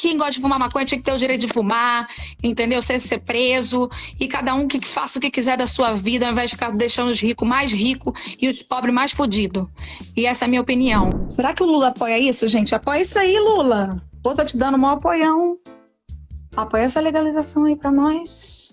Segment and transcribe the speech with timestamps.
[0.00, 2.08] quem gosta de fumar maconha tinha que ter o direito de fumar,
[2.42, 2.80] entendeu?
[2.80, 3.86] Sem ser preso.
[4.18, 6.70] E cada um que faça o que quiser da sua vida, ao invés de ficar
[6.72, 9.66] deixando os ricos mais ricos e os pobres mais fodidos.
[10.16, 11.28] E essa é a minha opinião.
[11.28, 12.74] Será que o Lula apoia isso, gente?
[12.74, 14.02] Apoia isso aí, Lula.
[14.22, 15.58] Pô, tá te dando um apoião.
[16.56, 18.69] Apoia essa legalização aí pra nós.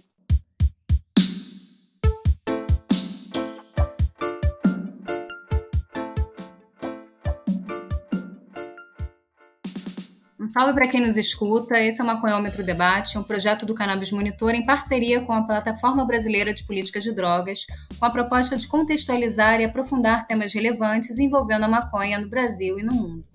[10.47, 11.77] Um salve para quem nos escuta.
[11.77, 16.05] Esse é o Maconhômetro Debate, um projeto do Cannabis Monitor em parceria com a Plataforma
[16.05, 17.65] Brasileira de Políticas de Drogas,
[17.99, 22.83] com a proposta de contextualizar e aprofundar temas relevantes envolvendo a maconha no Brasil e
[22.83, 23.25] no mundo.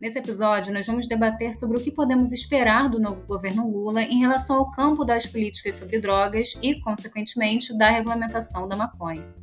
[0.00, 4.18] Nesse episódio, nós vamos debater sobre o que podemos esperar do novo governo Lula em
[4.18, 9.41] relação ao campo das políticas sobre drogas e, consequentemente, da regulamentação da maconha.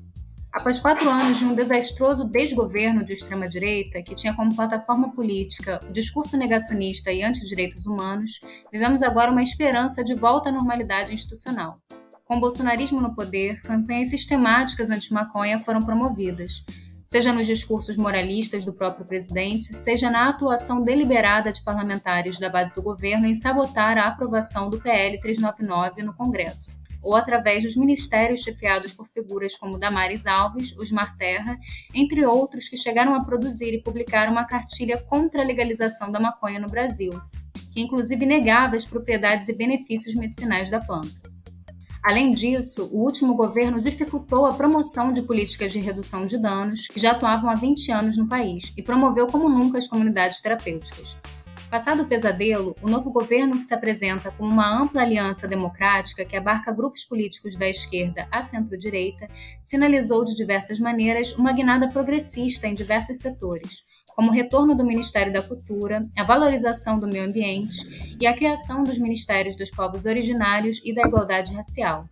[0.51, 5.93] Após quatro anos de um desastroso desgoverno de extrema-direita, que tinha como plataforma política o
[5.93, 8.39] discurso negacionista e anti-direitos humanos,
[8.71, 11.79] vivemos agora uma esperança de volta à normalidade institucional.
[12.25, 16.63] Com o bolsonarismo no poder, campanhas sistemáticas anti-maconha foram promovidas,
[17.05, 22.73] seja nos discursos moralistas do próprio presidente, seja na atuação deliberada de parlamentares da base
[22.73, 28.41] do governo em sabotar a aprovação do PL 399 no Congresso ou através dos ministérios
[28.41, 31.57] chefiados por figuras como Damares Alves, Osmar Terra,
[31.93, 36.59] entre outros que chegaram a produzir e publicar uma cartilha contra a legalização da maconha
[36.59, 37.11] no Brasil,
[37.73, 41.29] que inclusive negava as propriedades e benefícios medicinais da planta.
[42.01, 46.99] Além disso, o último governo dificultou a promoção de políticas de redução de danos que
[46.99, 51.17] já atuavam há 20 anos no país e promoveu como nunca as comunidades terapêuticas,
[51.69, 56.35] Passado o pesadelo, o novo governo, que se apresenta como uma ampla aliança democrática que
[56.35, 59.29] abarca grupos políticos da esquerda à centro-direita,
[59.63, 63.83] sinalizou de diversas maneiras uma guinada progressista em diversos setores,
[64.15, 68.83] como o retorno do Ministério da Cultura, a valorização do meio ambiente e a criação
[68.83, 72.09] dos Ministérios dos Povos Originários e da Igualdade Racial.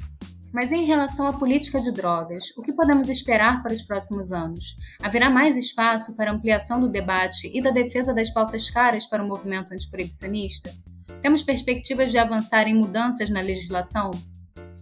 [0.53, 4.75] Mas em relação à política de drogas, o que podemos esperar para os próximos anos?
[5.02, 9.27] Haverá mais espaço para ampliação do debate e da defesa das pautas caras para o
[9.27, 10.73] movimento antiproibicionista?
[11.21, 14.11] Temos perspectivas de avançar em mudanças na legislação?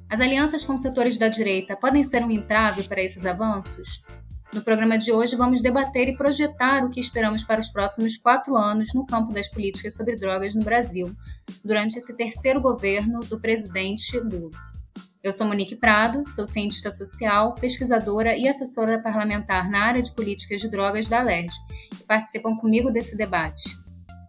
[0.10, 4.04] As alianças com setores da direita podem ser um entrave para esses avanços?
[4.54, 8.56] No programa de hoje, vamos debater e projetar o que esperamos para os próximos quatro
[8.56, 11.14] anos no campo das políticas sobre drogas no Brasil,
[11.64, 14.75] durante esse terceiro governo do presidente Lula.
[15.26, 20.62] Eu sou Monique Prado, sou cientista social, pesquisadora e assessora parlamentar na área de políticas
[20.62, 21.52] de drogas da ALERJ,
[22.00, 23.64] e participam comigo desse debate.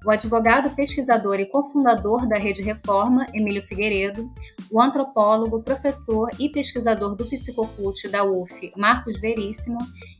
[0.06, 4.32] O advogado, pesquisador e cofundador da Rede Reforma, Emílio Figueiredo,
[4.72, 9.76] o antropólogo, professor e pesquisador do Psicocult da UF, Marcos Veríssimo,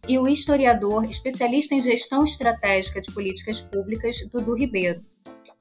[0.07, 5.01] e o historiador, especialista em gestão estratégica de políticas públicas, Dudu Ribeiro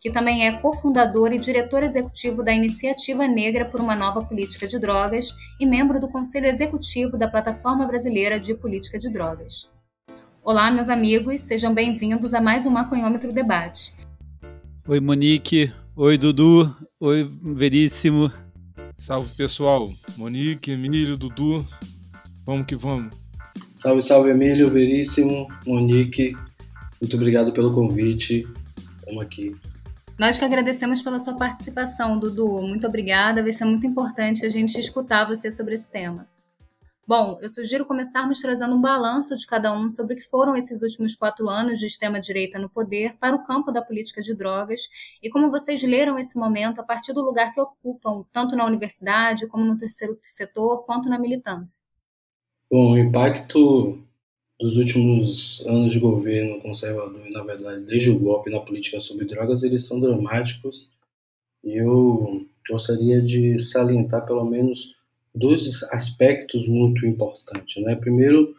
[0.06, 4.78] que também é cofundador e diretor executivo da Iniciativa Negra por uma Nova Política de
[4.78, 5.30] Drogas
[5.60, 9.68] e membro do Conselho Executivo da Plataforma Brasileira de Política de Drogas.
[10.44, 13.96] Olá, meus amigos, sejam bem-vindos a mais um Maconhômetro Debate.
[14.88, 15.74] Oi, Monique.
[15.98, 16.72] Oi, Dudu.
[17.00, 18.32] Oi, Veríssimo.
[19.00, 19.92] Salve, pessoal.
[20.18, 21.66] Monique, Emílio, Dudu.
[22.46, 23.12] Vamos que vamos.
[23.76, 26.38] Salve, salve, Emílio, Veríssimo, Monique.
[27.02, 28.48] Muito obrigado pelo convite.
[29.00, 29.56] Estamos aqui.
[30.18, 32.62] Nós que agradecemos pela sua participação, Dudu.
[32.62, 33.44] Muito obrigada.
[33.44, 36.26] Vai ser muito importante a gente escutar você sobre esse tema.
[37.06, 40.82] Bom, eu sugiro começarmos trazendo um balanço de cada um sobre o que foram esses
[40.82, 44.88] últimos quatro anos de extrema-direita no poder para o campo da política de drogas
[45.22, 49.46] e como vocês leram esse momento a partir do lugar que ocupam, tanto na universidade,
[49.48, 51.84] como no terceiro setor, quanto na militância.
[52.72, 54.00] Bom, o impacto
[54.60, 59.26] dos últimos anos de governo conservador, e na verdade desde o golpe na política sobre
[59.26, 60.92] drogas, eles são dramáticos.
[61.64, 64.96] E eu gostaria de salientar pelo menos
[65.34, 67.84] dois aspectos muito importantes.
[67.84, 67.96] Né?
[67.96, 68.56] Primeiro,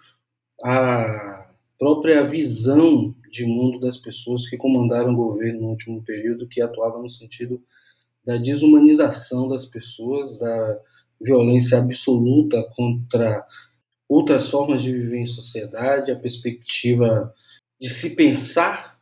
[0.62, 6.60] a própria visão de mundo das pessoas que comandaram o governo no último período, que
[6.60, 7.62] atuava no sentido
[8.24, 10.78] da desumanização das pessoas, da
[11.20, 13.46] violência absoluta contra
[14.08, 17.34] outras formas de viver em sociedade, a perspectiva
[17.80, 18.98] de se pensar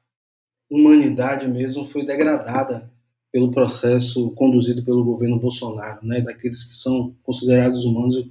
[0.70, 2.90] humanidade mesmo foi degradada
[3.30, 8.28] pelo processo conduzido pelo governo Bolsonaro, né, daqueles que são considerados humanos e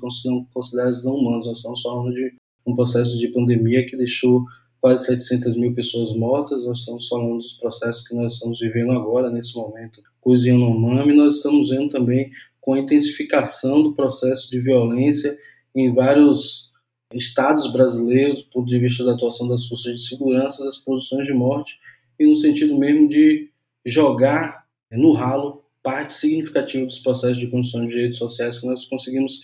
[0.53, 1.45] considerados não humanos.
[1.45, 2.33] Nós estamos falando de
[2.65, 4.45] um processo de pandemia que deixou
[4.79, 9.29] quase 700 mil pessoas mortas, nós estamos falando dos processos que nós estamos vivendo agora,
[9.29, 15.37] nesse momento, coisa Yanomami, nós estamos vendo também com a intensificação do processo de violência
[15.75, 16.71] em vários
[17.13, 21.33] estados brasileiros, do ponto de vista da atuação das forças de segurança, das produções de
[21.33, 21.79] morte,
[22.19, 23.49] e no sentido mesmo de
[23.85, 29.41] jogar no ralo parte significativa dos processos de construção de direitos sociais que nós conseguimos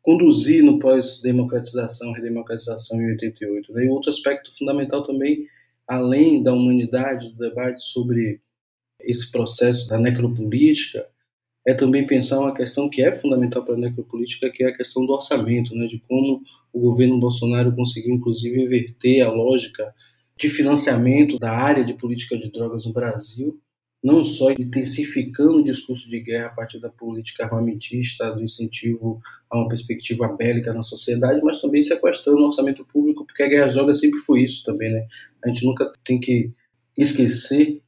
[0.00, 3.72] conduzir no pós-democratização, redemocratização em 88.
[3.72, 3.84] Né?
[3.84, 5.46] E outro aspecto fundamental também,
[5.86, 8.40] além da humanidade, do debate sobre
[9.00, 11.06] esse processo da necropolítica,
[11.66, 15.06] é também pensar uma questão que é fundamental para a necropolítica, que é a questão
[15.06, 15.86] do orçamento, né?
[15.86, 16.42] de como
[16.72, 19.94] o governo Bolsonaro conseguiu, inclusive, inverter a lógica
[20.36, 23.60] de financiamento da área de política de drogas no Brasil,
[24.02, 29.56] não só intensificando o discurso de guerra a partir da política armamentista, do incentivo a
[29.56, 33.74] uma perspectiva bélica na sociedade, mas também sequestrando o orçamento público, porque a guerra às
[33.74, 35.06] drogas sempre foi isso também, né?
[35.44, 36.50] A gente nunca tem que
[36.98, 37.80] esquecer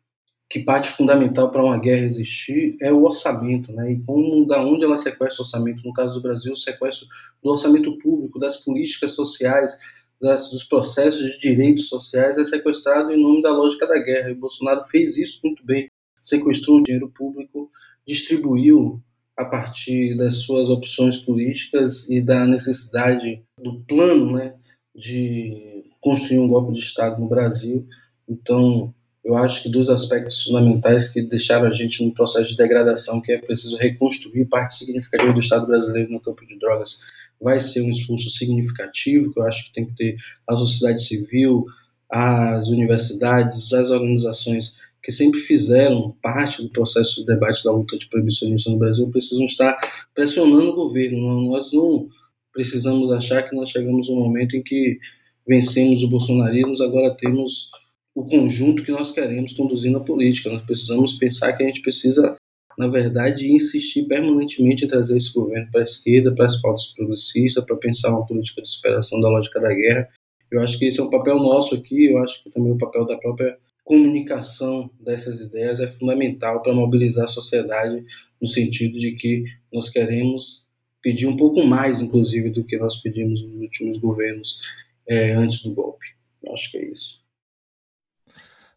[0.49, 3.93] que parte fundamental para uma guerra existir é o orçamento, né?
[3.93, 7.07] E como da onde ela sequestra o orçamento, no caso do Brasil, o sequestro
[7.43, 9.77] do orçamento público, das políticas sociais,
[10.21, 14.31] das, dos processos de direitos sociais é sequestrado em nome da lógica da guerra.
[14.31, 15.89] E Bolsonaro fez isso muito bem
[16.25, 17.71] sequestrou o dinheiro público,
[18.07, 19.01] distribuiu
[19.37, 24.55] a partir das suas opções políticas e da necessidade do plano né,
[24.95, 27.87] de construir um golpe de Estado no Brasil.
[28.27, 28.95] Então,
[29.25, 33.33] eu acho que dois aspectos fundamentais que deixaram a gente no processo de degradação, que
[33.33, 37.01] é preciso reconstruir parte significativa do Estado brasileiro no campo de drogas,
[37.41, 40.17] vai ser um esforço significativo, que eu acho que tem que ter
[40.47, 41.65] a sociedade civil,
[42.11, 48.09] as universidades, as organizações que sempre fizeram parte do processo de debate da luta de
[48.09, 49.77] proibicionismo no Brasil precisam estar
[50.15, 51.51] pressionando o governo.
[51.51, 52.09] Nós não
[52.53, 54.99] precisamos achar que nós chegamos um momento em que
[55.47, 57.71] vencemos o bolsonarismo, agora temos
[58.15, 60.51] o conjunto que nós queremos conduzir na política.
[60.51, 62.37] Nós precisamos pensar que a gente precisa,
[62.79, 67.65] na verdade, insistir permanentemente em trazer esse governo para a esquerda, para as pautas progressistas,
[67.65, 70.09] para pensar uma política de superação da lógica da guerra.
[70.51, 73.05] Eu acho que esse é um papel nosso aqui, eu acho que também o papel
[73.05, 78.03] da própria comunicação dessas ideias é fundamental para mobilizar a sociedade
[78.41, 80.65] no sentido de que nós queremos
[81.03, 84.59] pedir um pouco mais, inclusive, do que nós pedimos nos últimos governos
[85.07, 86.07] é, antes do golpe.
[86.51, 87.24] Acho que é isso.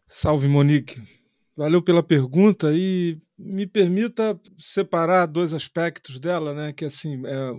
[0.08, 1.02] Salve, Monique.
[1.54, 6.72] Valeu pela pergunta e me permita separar dois aspectos dela, né?
[6.72, 7.52] Que assim, é,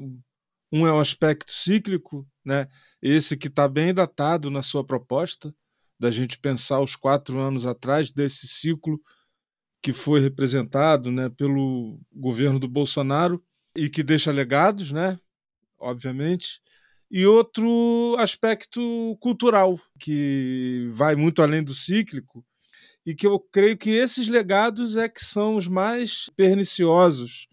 [0.71, 2.67] um é o aspecto cíclico, né?
[3.01, 5.53] Esse que está bem datado na sua proposta,
[5.99, 8.99] da gente pensar os quatro anos atrás desse ciclo
[9.81, 13.43] que foi representado né, pelo governo do Bolsonaro
[13.75, 15.17] e que deixa legados, né,
[15.77, 16.61] obviamente,
[17.11, 22.45] e outro aspecto cultural que vai muito além do cíclico
[23.05, 27.47] e que eu creio que esses legados é que são os mais perniciosos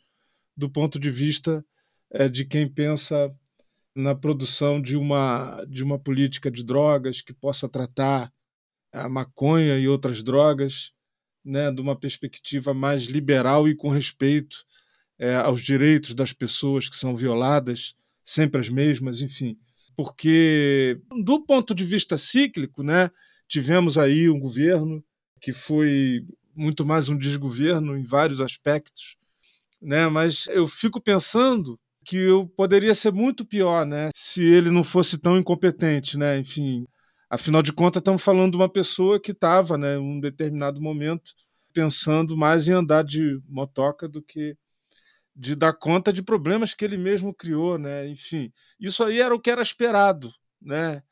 [0.56, 1.64] do ponto de vista
[2.10, 3.34] é, de quem pensa
[3.94, 8.30] na produção de uma, de uma política de drogas que possa tratar
[8.92, 10.92] a maconha e outras drogas,
[11.44, 14.64] né, de uma perspectiva mais liberal e com respeito
[15.18, 17.94] é, aos direitos das pessoas que são violadas,
[18.26, 19.56] sempre as mesmas, enfim.
[19.96, 23.10] Porque, do ponto de vista cíclico, né,
[23.48, 25.02] tivemos aí um governo
[25.40, 29.16] que foi muito mais um desgoverno em vários aspectos,
[29.80, 34.84] né, mas eu fico pensando que eu poderia ser muito pior, né, se ele não
[34.84, 36.84] fosse tão incompetente, né, enfim,
[37.28, 41.32] Afinal de contas, estamos falando de uma pessoa que estava, né, um determinado momento,
[41.72, 44.56] pensando mais em andar de motoca do que
[45.36, 48.08] de dar conta de problemas que ele mesmo criou, né?
[48.08, 48.50] Enfim,
[48.80, 51.02] isso aí era o que era esperado, né?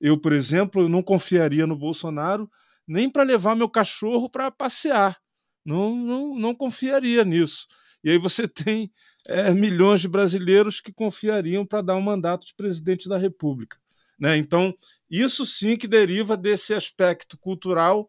[0.00, 2.48] Eu, por exemplo, não confiaria no Bolsonaro
[2.86, 5.18] nem para levar meu cachorro para passear.
[5.64, 7.66] Não, não, não confiaria nisso.
[8.04, 8.92] E aí você tem
[9.26, 13.76] é, milhões de brasileiros que confiariam para dar um mandato de presidente da República.
[14.18, 14.36] Né?
[14.36, 14.72] Então,
[15.10, 18.08] isso sim que deriva desse aspecto cultural,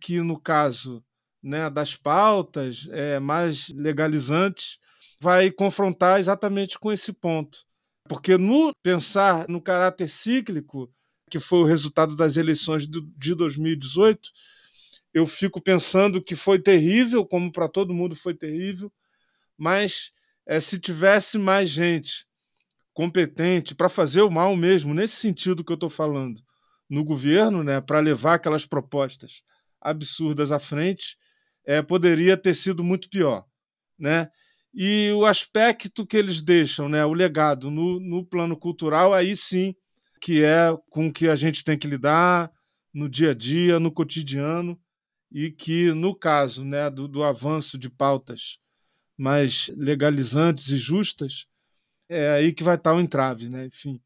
[0.00, 1.04] que no caso
[1.40, 4.78] né, das pautas é, mais legalizantes,
[5.20, 7.66] vai confrontar exatamente com esse ponto.
[8.08, 10.90] Porque no pensar no caráter cíclico,
[11.30, 14.30] que foi o resultado das eleições de 2018,
[15.12, 18.92] eu fico pensando que foi terrível, como para todo mundo foi terrível,
[19.56, 20.12] mas
[20.46, 22.26] é, se tivesse mais gente
[22.94, 26.42] competente para fazer o mal mesmo, nesse sentido que eu estou falando,
[26.88, 29.42] no governo, né, para levar aquelas propostas
[29.80, 31.16] absurdas à frente,
[31.64, 33.44] é, poderia ter sido muito pior.
[33.98, 34.28] Né?
[34.74, 39.74] E o aspecto que eles deixam, né, o legado no, no plano cultural, aí sim
[40.20, 42.50] que é com que a gente tem que lidar
[42.92, 44.78] no dia a dia, no cotidiano,
[45.30, 48.58] e que, no caso né, do, do avanço de pautas
[49.16, 51.46] mais legalizantes e justas,
[52.08, 53.66] é aí que vai estar o entrave, né?
[53.66, 54.00] Enfim.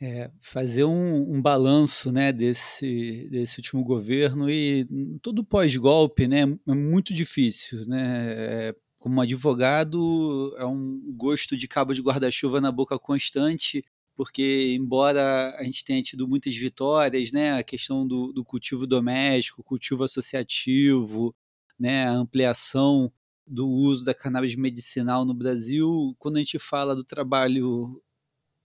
[0.00, 4.86] é, fazer um, um, balanço né, desse, desse último governo e
[5.20, 7.86] todo pós-golpe né, é muito difícil.
[7.86, 8.34] Né?
[8.36, 15.56] É, como advogado, é um gosto de cabo de guarda-chuva na boca constante, porque, embora
[15.58, 21.34] a gente tenha tido muitas vitórias, né, a questão do, do cultivo doméstico, cultivo associativo,
[21.76, 23.12] né, a ampliação
[23.44, 28.00] do uso da cannabis medicinal no Brasil, quando a gente fala do trabalho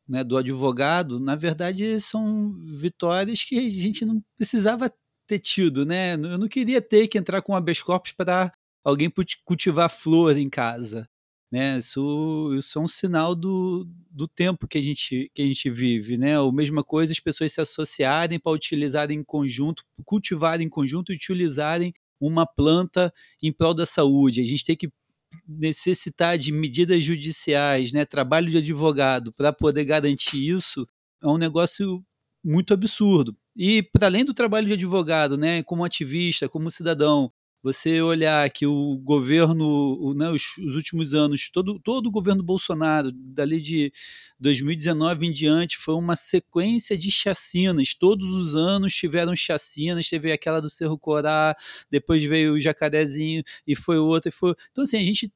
[0.08, 4.94] né, do advogado, na verdade são vitórias que a gente não precisava
[5.26, 6.14] ter tido, né?
[6.14, 8.54] Eu não queria ter que entrar com habeas corpus para
[8.88, 9.12] alguém
[9.44, 11.10] cultivar flor em casa,
[11.52, 11.78] né?
[11.78, 16.18] Isso, isso é um sinal do, do tempo que a gente que a gente vive,
[16.18, 16.40] né?
[16.40, 21.16] A mesma coisa as pessoas se associarem para utilizarem em conjunto, cultivarem em conjunto e
[21.16, 23.14] utilizarem uma planta
[23.44, 24.42] em prol da saúde.
[24.42, 24.90] A gente tem que
[25.48, 30.88] necessitar de medidas judiciais, né, trabalho de advogado para poder garantir isso,
[31.22, 32.02] é um negócio
[32.44, 33.36] muito absurdo.
[33.56, 37.32] E para além do trabalho de advogado, né, como ativista, como cidadão,
[37.68, 43.12] você olhar que o governo, né, os, os, últimos anos, todo, todo o governo Bolsonaro,
[43.12, 43.92] dali de
[44.40, 47.94] 2019 em diante, foi uma sequência de chacinas.
[47.94, 51.56] Todos os anos tiveram chacinas, teve aquela do Cerro Corá,
[51.92, 54.30] depois veio o Jacarezinho e foi outra.
[54.30, 54.56] E foi...
[54.72, 55.30] Então, assim, a gente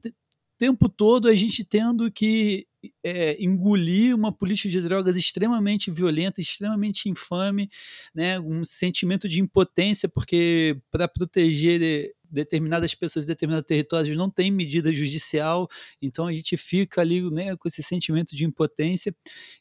[0.62, 2.68] tempo todo a gente tendo que
[3.03, 7.68] é, engolir uma política de drogas extremamente violenta, extremamente infame,
[8.13, 14.94] né, um sentimento de impotência, porque para proteger determinadas pessoas, determinados territórios não tem medida
[14.94, 15.68] judicial,
[16.00, 19.15] então a gente fica ali né, com esse sentimento de impotência.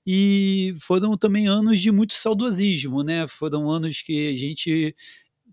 [0.06, 3.26] E foram também anos de muito saudosismo, né?
[3.26, 4.94] Foram anos que a gente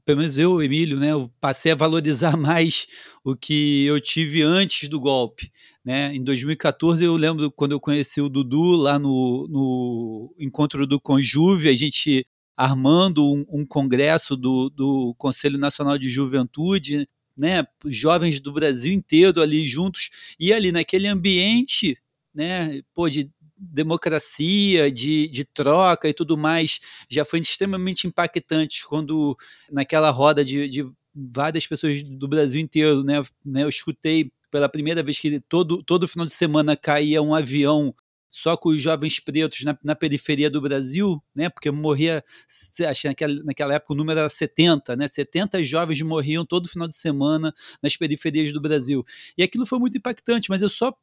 [0.08, 2.88] pelo menos eu, Emílio, né, eu passei a valorizar mais
[3.26, 5.52] o que eu tive antes do golpe.
[5.84, 6.16] Né?
[6.16, 11.68] Em 2014, eu lembro quando eu conheci o Dudu lá no, no encontro do Conjuve,
[11.68, 18.54] a gente armando um, um congresso do, do Conselho Nacional de Juventude, né, jovens do
[18.54, 20.10] Brasil inteiro ali juntos,
[20.40, 21.98] e ali naquele ambiente
[22.34, 29.38] né, pô, de democracia, de, de troca e tudo mais, já foi extremamente impactante quando
[29.72, 35.04] naquela roda de, de várias pessoas do Brasil inteiro, né, né, eu escutei pela primeira
[35.04, 37.94] vez que todo, todo final de semana caía um avião
[38.30, 41.50] só com os jovens pretos na, na, periferia do Brasil, né?
[41.50, 42.24] Porque morria,
[42.88, 45.08] acho que naquela, naquela época o número era 70, né?
[45.08, 49.04] 70 jovens morriam todo final de semana nas periferias do Brasil.
[49.38, 50.94] E aquilo foi muito impactante, mas eu só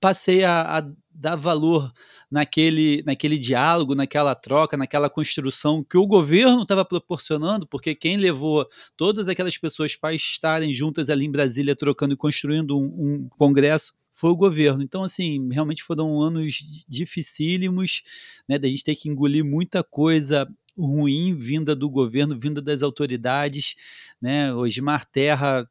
[0.00, 1.92] passei a, a, dar valor
[2.30, 8.66] naquele, naquele diálogo, naquela troca, naquela construção que o governo estava proporcionando, porque quem levou
[8.96, 13.94] todas aquelas pessoas para estarem juntas ali em Brasília, trocando e construindo um, um congresso,
[14.12, 14.82] foi o governo.
[14.82, 18.02] Então, assim, realmente foram anos dificílimos,
[18.48, 23.74] né, da gente ter que engolir muita coisa ruim vinda do governo, vinda das autoridades,
[24.20, 25.68] né, Osmar Terra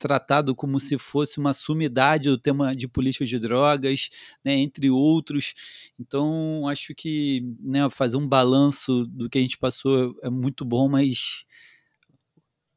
[0.00, 4.08] tratado como se fosse uma sumidade do tema de política de drogas,
[4.44, 5.92] né, entre outros.
[6.00, 10.88] Então, acho que né, fazer um balanço do que a gente passou é muito bom,
[10.88, 11.44] mas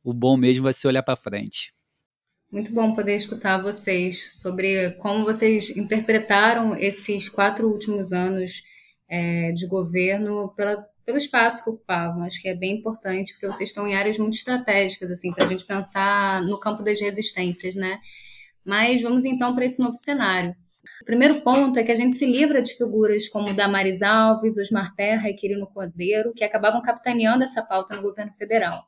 [0.04, 1.72] o bom mesmo vai ser olhar para frente.
[2.52, 8.62] Muito bom poder escutar vocês sobre como vocês interpretaram esses quatro últimos anos
[9.10, 12.24] é, de governo pela pelo espaço que ocupavam.
[12.24, 15.48] Acho que é bem importante, porque vocês estão em áreas muito estratégicas, assim, para a
[15.48, 18.00] gente pensar no campo das resistências, né?
[18.66, 20.56] Mas vamos então para esse novo cenário.
[21.02, 24.96] O primeiro ponto é que a gente se livra de figuras como Damaris Alves, Osmar
[24.96, 28.84] Terra e Quirino Cordeiro, que acabavam capitaneando essa pauta no governo federal.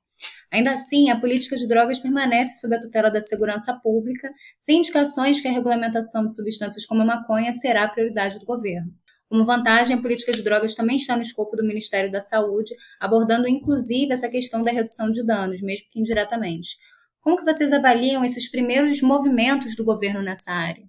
[0.52, 5.42] Ainda assim, a política de drogas permanece sob a tutela da segurança pública, sem indicações
[5.42, 8.94] que a regulamentação de substâncias como a maconha será a prioridade do governo.
[9.30, 13.48] Como vantagem, a política de drogas também está no escopo do Ministério da Saúde, abordando
[13.48, 16.78] inclusive essa questão da redução de danos, mesmo que indiretamente.
[17.22, 20.84] Como que vocês avaliam esses primeiros movimentos do governo nessa área?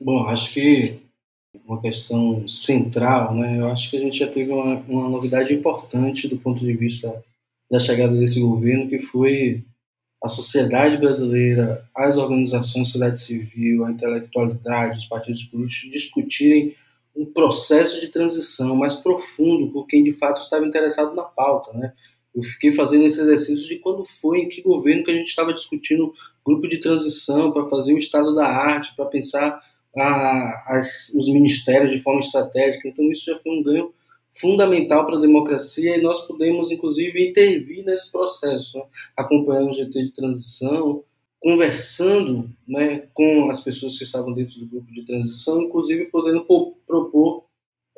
[0.00, 1.00] Bom, acho que
[1.66, 3.58] uma questão central, né?
[3.58, 7.22] Eu acho que a gente já teve uma, uma novidade importante do ponto de vista
[7.70, 9.64] da chegada desse governo, que foi
[10.22, 16.74] a sociedade brasileira, as organizações da sociedade civil, a intelectualidade, os partidos políticos discutirem
[17.14, 21.92] um processo de transição mais profundo por quem de fato estava interessado na pauta, né?
[22.34, 25.52] Eu fiquei fazendo esse exercício de quando foi, em que governo que a gente estava
[25.52, 26.10] discutindo
[26.44, 29.60] grupo de transição para fazer o estado da arte, para pensar
[29.96, 32.88] a, as, os ministérios de forma estratégica.
[32.88, 33.92] Então isso já foi um ganho
[34.30, 38.84] fundamental para a democracia e nós pudemos inclusive intervir nesse processo, né?
[39.14, 41.04] acompanhando o GT de transição,
[41.42, 46.46] conversando né, com as pessoas que estavam dentro do grupo de transição, inclusive podendo
[46.86, 47.44] propor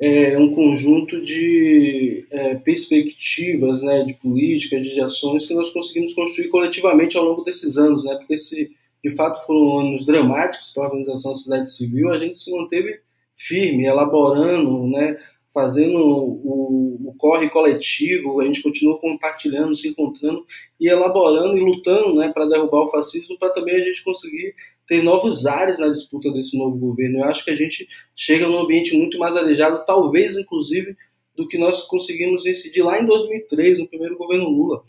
[0.01, 6.49] é, um conjunto de é, perspectivas, né, de políticas, de ações que nós conseguimos construir
[6.49, 8.71] coletivamente ao longo desses anos, né, porque se
[9.03, 12.99] de fato foram anos dramáticos para a organização da sociedade civil, a gente se manteve
[13.35, 15.17] firme, elaborando, né,
[15.55, 20.45] fazendo o, o, corre coletivo, a gente continua compartilhando, se encontrando
[20.77, 24.53] e elaborando e lutando né, para derrubar o fascismo, para também a gente conseguir
[24.85, 27.19] ter novos ares na disputa desse novo governo.
[27.19, 30.93] Eu acho que a gente chega num ambiente muito mais arejado, talvez inclusive
[31.37, 34.83] do que nós conseguimos incidir lá em 2003, no primeiro governo Lula.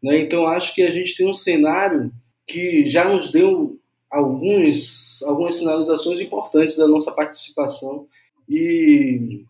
[0.00, 0.18] Né?
[0.20, 2.12] Então acho que a gente tem um cenário
[2.46, 3.80] que já nos deu
[4.12, 8.06] alguns, algumas sinalizações importantes da nossa participação
[8.48, 9.44] e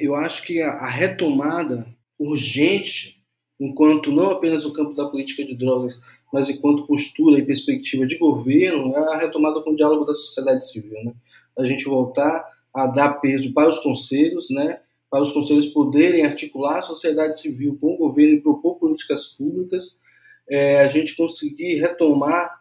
[0.00, 1.86] eu acho que a, retomada
[2.18, 3.22] urgente,
[3.58, 6.00] enquanto não apenas o campo da política de drogas,
[6.32, 10.68] mas enquanto postura e perspectiva de governo, é a retomada com o diálogo da sociedade
[10.68, 11.02] civil.
[11.04, 11.12] Né?
[11.58, 14.80] A gente voltar a dar peso para os conselhos, né?
[15.10, 19.98] para os conselhos poderem articular a sociedade civil com o governo e propor políticas públicas,
[20.48, 22.60] é, a gente conseguir retomar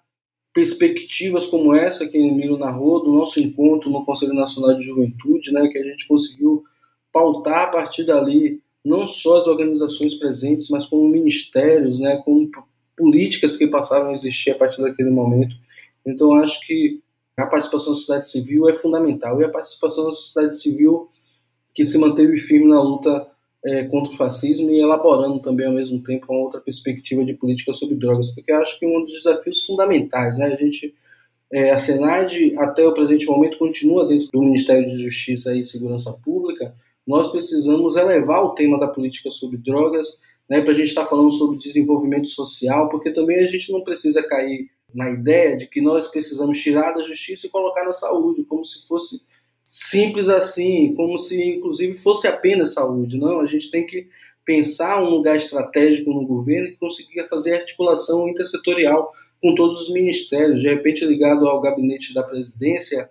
[0.53, 5.67] perspectivas como essa que Emílio narrou, do nosso encontro no Conselho Nacional de Juventude, né,
[5.67, 6.63] que a gente conseguiu
[7.11, 12.49] pautar a partir dali não só as organizações presentes, mas como ministérios, né, como
[12.97, 15.55] políticas que passaram a existir a partir daquele momento.
[16.05, 17.01] Então, acho que
[17.37, 21.07] a participação da sociedade civil é fundamental e a participação da sociedade civil
[21.73, 23.27] que se manteve firme na luta
[23.65, 27.73] é, contra o fascismo e elaborando também ao mesmo tempo uma outra perspectiva de política
[27.73, 30.93] sobre drogas, porque acho que um dos desafios fundamentais, né, a gente
[31.51, 36.13] é, a Senad até o presente momento continua dentro do Ministério de Justiça e Segurança
[36.23, 36.73] Pública,
[37.09, 41.09] nós precisamos elevar o tema da política sobre drogas, né, para a gente estar tá
[41.09, 45.81] falando sobre desenvolvimento social, porque também a gente não precisa cair na ideia de que
[45.81, 49.23] nós precisamos tirar da justiça e colocar na saúde, como se fosse
[49.63, 53.17] simples assim, como se inclusive fosse apenas saúde.
[53.17, 54.05] Não, a gente tem que
[54.45, 59.09] pensar um lugar estratégico no governo que consiga fazer articulação intersetorial
[59.41, 63.09] com todos os ministérios, de repente ligado ao gabinete da presidência,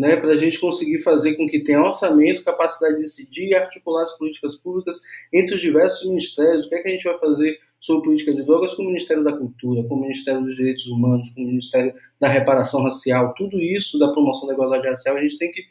[0.00, 4.00] né, para a gente conseguir fazer com que tenha orçamento, capacidade de decidir e articular
[4.00, 4.96] as políticas públicas
[5.30, 6.64] entre os diversos ministérios.
[6.64, 9.22] O que é que a gente vai fazer sobre política de drogas com o Ministério
[9.22, 13.60] da Cultura, com o Ministério dos Direitos Humanos, com o Ministério da Reparação Racial, tudo
[13.60, 15.64] isso da promoção da igualdade racial, a gente tem que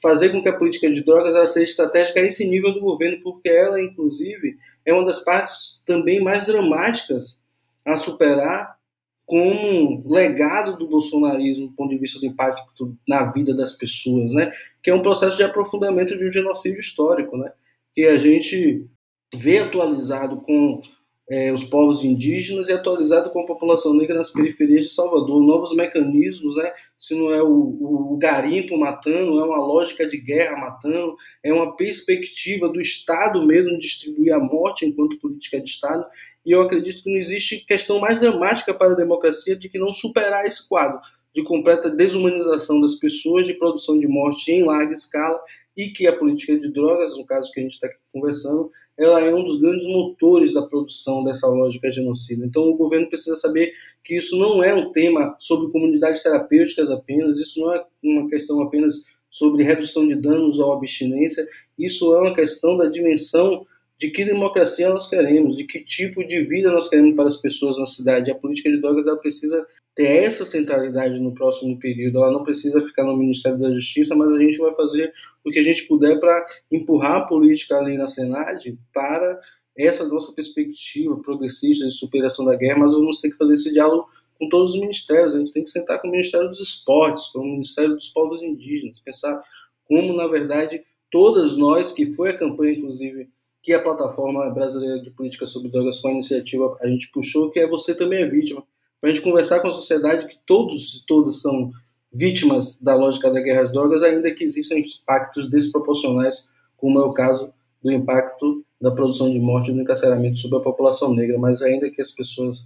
[0.00, 3.22] fazer com que a política de drogas ela seja estratégica a esse nível do governo,
[3.22, 7.38] porque ela, inclusive, é uma das partes também mais dramáticas
[7.84, 8.76] a superar
[9.26, 14.52] como legado do bolsonarismo do ponto de vista do impacto na vida das pessoas, né?
[14.80, 17.52] Que é um processo de aprofundamento de um genocídio histórico, né?
[17.92, 18.86] Que a gente
[19.34, 20.80] vê atualizado com
[21.28, 25.42] é, os povos indígenas e atualizado com a população negra nas periferias de Salvador.
[25.42, 26.72] Novos mecanismos, né?
[26.96, 31.52] se não é o, o, o, garimpo matando, é uma lógica de guerra matando, é
[31.52, 36.04] uma perspectiva do Estado mesmo distribuir a morte enquanto política de Estado.
[36.44, 39.92] E eu acredito que não existe questão mais dramática para a democracia de que não
[39.92, 41.00] superar esse quadro
[41.36, 45.38] de completa desumanização das pessoas, de produção de morte em larga escala
[45.76, 49.34] e que a política de drogas, no caso que a gente está conversando, ela é
[49.34, 52.46] um dos grandes motores da produção dessa lógica genocida.
[52.46, 57.38] Então, o governo precisa saber que isso não é um tema sobre comunidades terapêuticas apenas,
[57.38, 58.94] isso não é uma questão apenas
[59.28, 61.46] sobre redução de danos ou abstinência,
[61.78, 63.66] isso é uma questão da dimensão
[63.98, 67.78] de que democracia nós queremos, de que tipo de vida nós queremos para as pessoas
[67.78, 68.30] na cidade.
[68.30, 72.18] A política de drogas ela precisa ter essa centralidade no próximo período.
[72.18, 75.10] Ela não precisa ficar no Ministério da Justiça, mas a gente vai fazer
[75.42, 79.38] o que a gente puder para empurrar a política ali na Senad para
[79.76, 84.06] essa nossa perspectiva progressista de superação da guerra, mas vamos ter que fazer esse diálogo
[84.38, 85.34] com todos os ministérios.
[85.34, 88.42] A gente tem que sentar com o Ministério dos Esportes, com o Ministério dos Povos
[88.42, 89.40] Indígenas, pensar
[89.84, 93.28] como, na verdade, todas nós, que foi a campanha, inclusive,
[93.66, 97.58] que a plataforma brasileira de política sobre drogas com a iniciativa a gente puxou, que
[97.58, 98.62] é você também é vítima.
[99.00, 101.72] Para a gente conversar com a sociedade que todos e todas são
[102.14, 107.12] vítimas da lógica da guerra às drogas, ainda que existam impactos desproporcionais, como é o
[107.12, 107.52] caso
[107.82, 111.90] do impacto da produção de morte e do encarceramento sobre a população negra, mas ainda
[111.90, 112.64] que as pessoas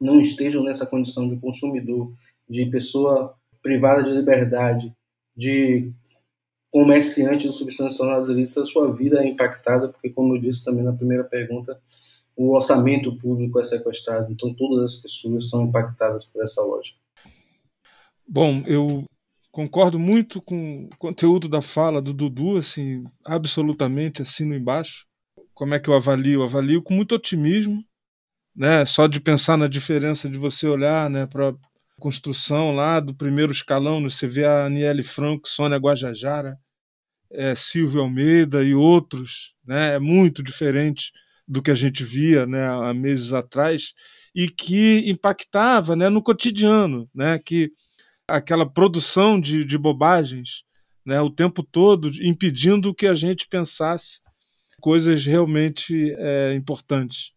[0.00, 2.12] não estejam nessa condição de consumidor,
[2.48, 4.92] de pessoa privada de liberdade,
[5.36, 5.92] de
[6.70, 10.92] comerciante de substâncias tornadas a sua vida é impactada, porque, como eu disse também na
[10.92, 11.80] primeira pergunta,
[12.36, 14.30] o orçamento público é sequestrado.
[14.30, 16.98] Então, todas as pessoas são impactadas por essa lógica.
[18.26, 19.04] Bom, eu
[19.50, 25.06] concordo muito com o conteúdo da fala do Dudu, assim, absolutamente assino embaixo.
[25.54, 26.42] Como é que eu avalio?
[26.42, 27.82] Avalio com muito otimismo,
[28.54, 28.84] né?
[28.84, 31.54] Só de pensar na diferença de você olhar, né, para
[31.98, 36.56] construção lá do primeiro escalão, você vê a Aniele Franco, Sônia Guajajara,
[37.30, 41.12] é, Silvio Almeida e outros, né, é muito diferente
[41.46, 43.92] do que a gente via né, há meses atrás
[44.34, 47.70] e que impactava né, no cotidiano, né, que
[48.26, 50.62] aquela produção de, de bobagens
[51.08, 54.20] né, o tempo todo, impedindo que a gente pensasse
[54.78, 57.32] coisas realmente é, importantes.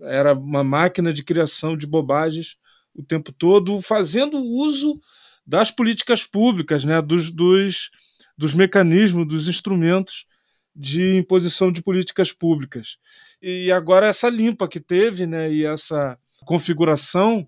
[0.00, 2.56] Era uma máquina de criação de bobagens
[2.96, 5.00] o tempo todo, fazendo uso
[5.46, 7.90] das políticas públicas, né, dos, dos,
[8.36, 10.26] dos mecanismos, dos instrumentos
[10.74, 12.98] de imposição de políticas públicas.
[13.40, 17.46] E agora essa limpa que teve, né, e essa configuração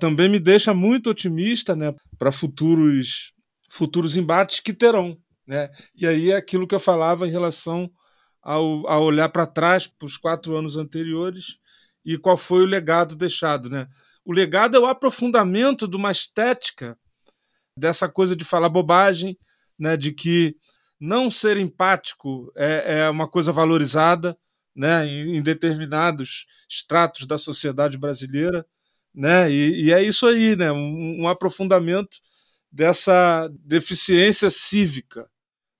[0.00, 3.32] também me deixa muito otimista, né, para futuros
[3.68, 5.68] futuros embates que terão, né?
[6.00, 7.90] E aí é aquilo que eu falava em relação
[8.40, 11.58] ao, a olhar para trás para os quatro anos anteriores
[12.04, 13.88] e qual foi o legado deixado, né?
[14.24, 16.96] O legado é o aprofundamento de uma estética
[17.78, 19.38] dessa coisa de falar bobagem,
[19.78, 19.96] né?
[19.96, 20.56] De que
[20.98, 24.36] não ser empático é, é uma coisa valorizada,
[24.74, 25.06] né?
[25.06, 28.64] Em, em determinados estratos da sociedade brasileira,
[29.14, 29.50] né?
[29.50, 30.72] E, e é isso aí, né?
[30.72, 32.16] Um, um aprofundamento
[32.72, 35.28] dessa deficiência cívica,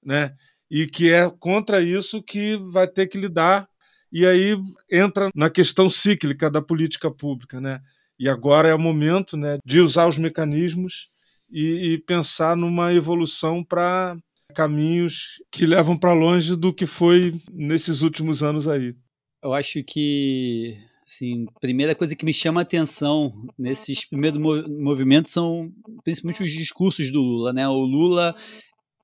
[0.05, 0.35] né?
[0.71, 3.69] E que é contra isso que vai ter que lidar
[4.13, 4.57] e aí
[4.91, 7.81] entra na questão cíclica da política pública, né?
[8.18, 11.09] E agora é o momento, né, de usar os mecanismos
[11.50, 14.16] e, e pensar numa evolução para
[14.55, 18.94] caminhos que levam para longe do que foi nesses últimos anos aí.
[19.42, 25.70] Eu acho que Sim, primeira coisa que me chama a atenção nesses primeiros movimentos são
[26.03, 27.68] principalmente os discursos do Lula, né?
[27.68, 28.35] O Lula,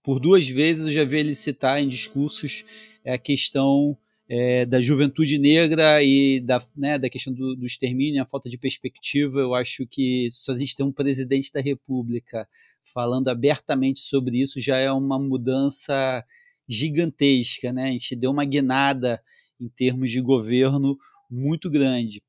[0.03, 2.65] por duas vezes eu já vi ele citar em discursos
[3.07, 3.99] a questão
[4.33, 8.57] é, da juventude negra e da, né, da questão do, do extermínio, a falta de
[8.57, 9.41] perspectiva.
[9.41, 12.49] Eu acho que só a gente tem um presidente da República
[12.95, 16.25] falando abertamente sobre isso já é uma mudança
[16.69, 17.89] gigantesca, né?
[17.89, 19.21] A gente deu uma guinada
[19.61, 20.97] em termos de governo
[21.29, 22.23] muito grande.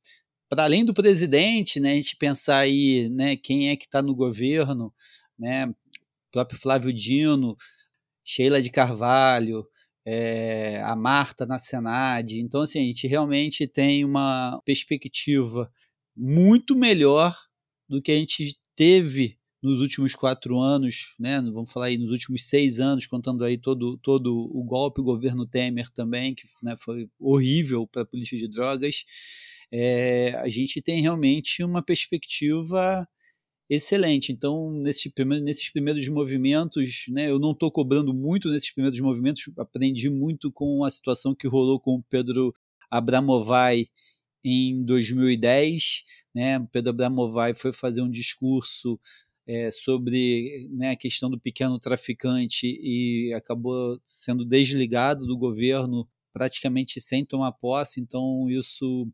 [0.49, 4.15] Para além do presidente, né, a gente pensar aí né, quem é que está no
[4.15, 4.91] governo,
[5.37, 5.75] né, o
[6.31, 7.55] próprio Flávio Dino,
[8.23, 9.65] Sheila de Carvalho,
[10.05, 12.31] é, a Marta na Senad.
[12.39, 15.71] Então, assim, a gente realmente tem uma perspectiva
[16.15, 17.35] muito melhor
[17.87, 22.45] do que a gente teve nos últimos quatro anos, né, vamos falar aí nos últimos
[22.45, 27.07] seis anos, contando aí todo, todo o golpe, o governo Temer também, que né, foi
[27.19, 29.03] horrível para a política de drogas,
[29.71, 33.07] é, a gente tem realmente uma perspectiva
[33.71, 34.33] excelente.
[34.33, 40.09] Então, nesse, nesses primeiros movimentos, né, eu não estou cobrando muito nesses primeiros movimentos, aprendi
[40.09, 42.53] muito com a situação que rolou com o Pedro
[42.89, 43.89] Abramovay
[44.43, 46.03] em 2010,
[46.35, 48.99] né, o Pedro Abramovay foi fazer um discurso
[49.47, 56.99] é, sobre né, a questão do pequeno traficante e acabou sendo desligado do governo praticamente
[56.99, 58.01] sem tomar posse.
[58.01, 59.07] Então, isso,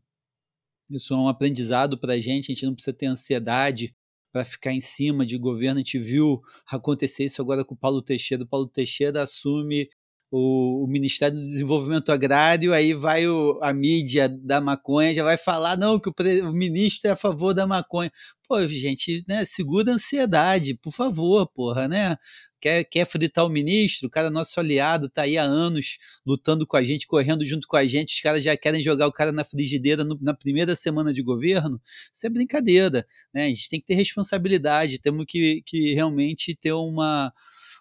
[0.90, 2.50] isso é um aprendizado para a gente.
[2.50, 3.94] A gente não precisa ter ansiedade
[4.32, 5.76] para ficar em cima de governo.
[5.76, 8.44] A gente viu acontecer isso agora com o Paulo Teixeira.
[8.44, 9.88] O Paulo Teixeira assume
[10.30, 15.38] o, o, Ministério do Desenvolvimento Agrário, aí vai o, a mídia da maconha, já vai
[15.38, 16.12] falar, não, que o,
[16.48, 18.10] o, ministro é a favor da maconha.
[18.46, 22.16] Pô, gente, né, segura a ansiedade, por favor, porra, né?
[22.60, 26.76] Quer, quer fritar o ministro, o cara nosso aliado, tá aí há anos lutando com
[26.76, 29.44] a gente, correndo junto com a gente, os caras já querem jogar o cara na
[29.44, 31.80] frigideira no, na primeira semana de governo.
[32.12, 33.44] Isso é brincadeira, né?
[33.44, 37.32] A gente tem que ter responsabilidade, temos que, que realmente ter uma,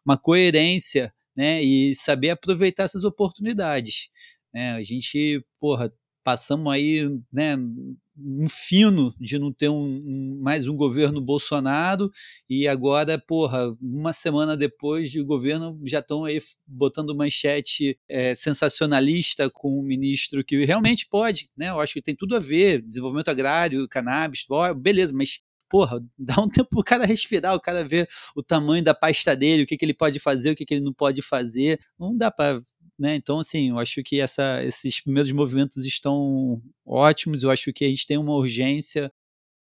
[0.05, 4.09] uma coerência né, e saber aproveitar essas oportunidades.
[4.53, 4.71] Né?
[4.71, 7.55] A gente, porra, passamos aí, né,
[8.19, 12.11] um fino de não ter um, um, mais um governo Bolsonaro
[12.49, 19.49] e agora, porra, uma semana depois de governo já estão aí botando manchete é, sensacionalista
[19.49, 21.69] com o ministro que realmente pode, né?
[21.69, 24.45] Eu acho que tem tudo a ver, desenvolvimento agrário, cannabis,
[24.81, 28.93] beleza, mas porra, dá um tempo pro cara respirar, o cara ver o tamanho da
[28.93, 31.79] pasta dele, o que, que ele pode fazer, o que, que ele não pode fazer.
[31.99, 32.61] Não dá para
[32.99, 33.15] né?
[33.15, 37.43] Então, assim, eu acho que essa, esses primeiros movimentos estão ótimos.
[37.43, 39.11] Eu acho que a gente tem uma urgência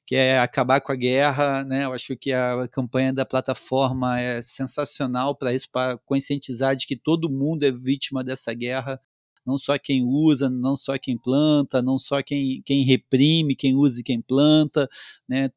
[0.07, 1.85] que é acabar com a guerra, né?
[1.85, 6.97] Eu acho que a campanha da plataforma é sensacional para isso, para conscientizar de que
[6.97, 9.01] todo mundo é vítima dessa guerra,
[9.45, 14.01] não só quem usa, não só quem planta, não só quem, quem reprime, quem usa
[14.01, 14.89] e quem planta,
[15.29, 15.51] né?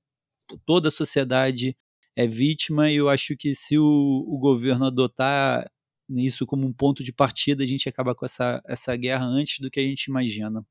[0.65, 1.75] toda a sociedade
[2.15, 3.83] é vítima e eu acho que se o,
[4.27, 5.69] o governo adotar
[6.09, 9.69] isso como um ponto de partida, a gente acaba com essa, essa guerra antes do
[9.69, 10.65] que a gente imagina.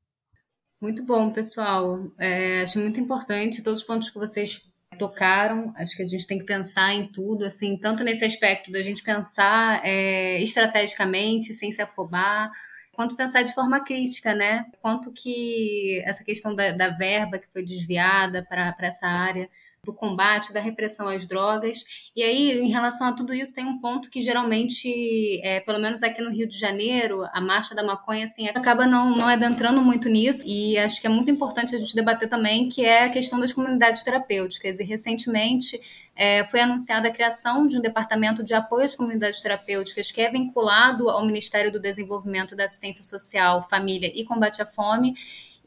[0.81, 2.11] Muito bom, pessoal.
[2.17, 5.73] É, acho muito importante todos os pontos que vocês tocaram.
[5.75, 9.03] Acho que a gente tem que pensar em tudo, assim, tanto nesse aspecto da gente
[9.03, 12.49] pensar é, estrategicamente, sem se afobar,
[12.93, 14.65] quanto pensar de forma crítica, né?
[14.81, 19.49] Quanto que essa questão da, da verba que foi desviada para essa área
[19.83, 21.83] do combate, da repressão às drogas.
[22.15, 26.03] E aí, em relação a tudo isso, tem um ponto que geralmente, é, pelo menos
[26.03, 30.09] aqui no Rio de Janeiro, a marcha da maconha assim, acaba não, não adentrando muito
[30.09, 30.43] nisso.
[30.45, 33.53] E acho que é muito importante a gente debater também, que é a questão das
[33.53, 34.79] comunidades terapêuticas.
[34.79, 35.79] E recentemente
[36.15, 40.29] é, foi anunciada a criação de um departamento de apoio às comunidades terapêuticas que é
[40.29, 45.13] vinculado ao Ministério do Desenvolvimento da Assistência Social, Família e Combate à Fome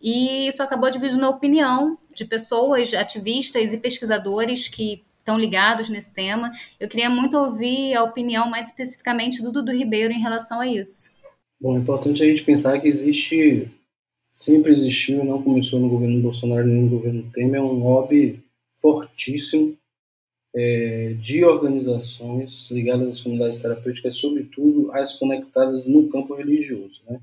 [0.02, 6.12] e isso acabou dividindo a opinião de pessoas, ativistas e pesquisadores que estão ligados nesse
[6.12, 6.52] tema.
[6.78, 11.12] Eu queria muito ouvir a opinião mais especificamente do Dudu Ribeiro em relação a isso.
[11.60, 13.70] Bom, é importante a gente pensar que existe,
[14.30, 18.42] sempre existiu, não começou no governo Bolsonaro nem no governo Temer, é um lobby
[18.80, 19.76] fortíssimo
[20.54, 27.00] é, de organizações ligadas às comunidades terapêuticas, sobretudo as conectadas no campo religioso.
[27.08, 27.20] Né?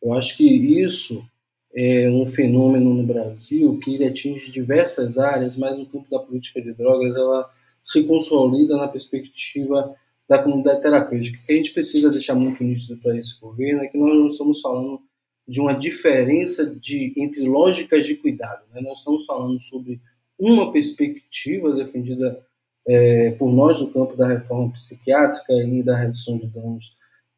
[0.00, 1.24] Eu acho que isso
[1.74, 6.60] é um fenômeno no Brasil que ele atinge diversas áreas, mas no campo da política
[6.60, 7.50] de drogas ela
[7.82, 9.94] se consolida na perspectiva
[10.28, 11.38] da comunidade terapêutica.
[11.38, 14.28] O que a gente precisa deixar muito nítido para esse governo é que nós não
[14.28, 15.00] estamos falando
[15.48, 18.62] de uma diferença de, entre lógicas de cuidado.
[18.72, 18.80] Né?
[18.80, 20.00] Nós estamos falando sobre
[20.38, 22.44] uma perspectiva defendida
[22.86, 26.94] é, por nós no campo da reforma psiquiátrica e da redução de danos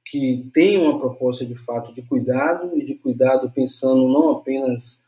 [0.07, 5.03] que tem uma proposta de fato de cuidado e de cuidado pensando não apenas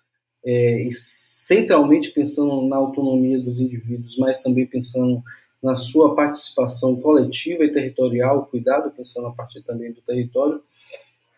[0.44, 5.22] é, e centralmente pensando na autonomia dos indivíduos, mas também pensando
[5.62, 10.62] na sua participação coletiva e territorial, cuidado pensando a partir também do território,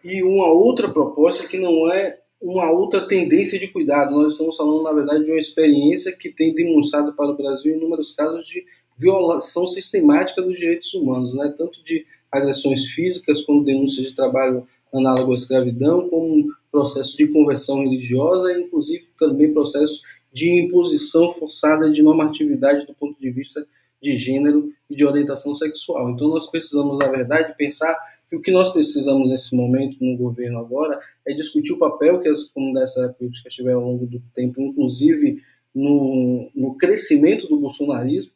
[0.05, 4.14] e uma outra proposta que não é uma outra tendência de cuidado.
[4.14, 8.12] Nós estamos falando, na verdade, de uma experiência que tem demonstrado para o Brasil inúmeros
[8.12, 8.64] casos de
[8.99, 11.55] violação sistemática dos direitos humanos, né?
[11.57, 17.81] tanto de agressões físicas, como denúncias de trabalho análogo à escravidão, como processo de conversão
[17.83, 20.01] religiosa e, inclusive, também processo
[20.33, 23.67] de imposição forçada de normatividade do ponto de vista
[24.01, 26.11] de gênero e de orientação sexual.
[26.11, 27.97] Então, nós precisamos, na verdade, pensar
[28.29, 32.29] que o que nós precisamos nesse momento no governo agora é discutir o papel que
[32.29, 35.43] as comunidades terapêuticas tiveram ao longo do tempo, inclusive
[35.75, 38.33] no, no crescimento do bolsonarismo,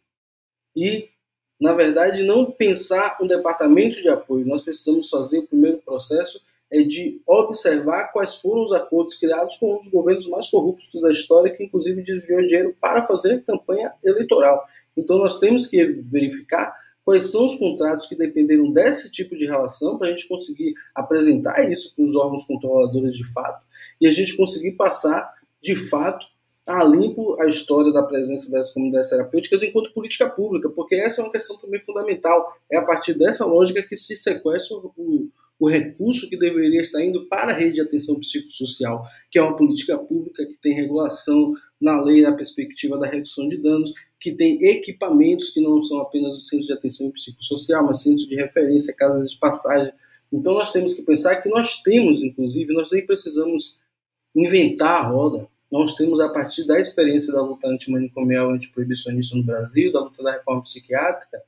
[0.74, 1.08] e
[1.62, 4.44] na verdade, não pensar um departamento de apoio.
[4.44, 9.74] Nós precisamos fazer o primeiro processo é de observar quais foram os acordos criados com
[9.74, 14.66] um dos governos mais corruptos da história, que inclusive desviou dinheiro para fazer campanha eleitoral.
[14.96, 19.96] Então nós temos que verificar quais são os contratos que dependeram desse tipo de relação
[19.96, 23.62] para a gente conseguir apresentar isso para os órgãos controladores de fato
[24.00, 26.26] e a gente conseguir passar de fato
[26.66, 31.24] a limpo a história da presença das comunidades terapêuticas enquanto política pública, porque essa é
[31.24, 32.56] uma questão também fundamental.
[32.70, 37.26] É a partir dessa lógica que se sequestra o, o recurso que deveria estar indo
[37.26, 42.00] para a rede de atenção psicossocial, que é uma política pública que tem regulação na
[42.00, 46.48] lei na perspectiva da redução de danos, que tem equipamentos que não são apenas os
[46.48, 49.92] centros de atenção psicossocial, mas centros de referência, casas de passagem.
[50.32, 53.80] Então nós temos que pensar que nós temos, inclusive, nós nem precisamos
[54.34, 59.90] inventar a roda nós temos, a partir da experiência da luta antimanicomial antiproibicionista no Brasil,
[59.90, 61.42] da luta da reforma psiquiátrica,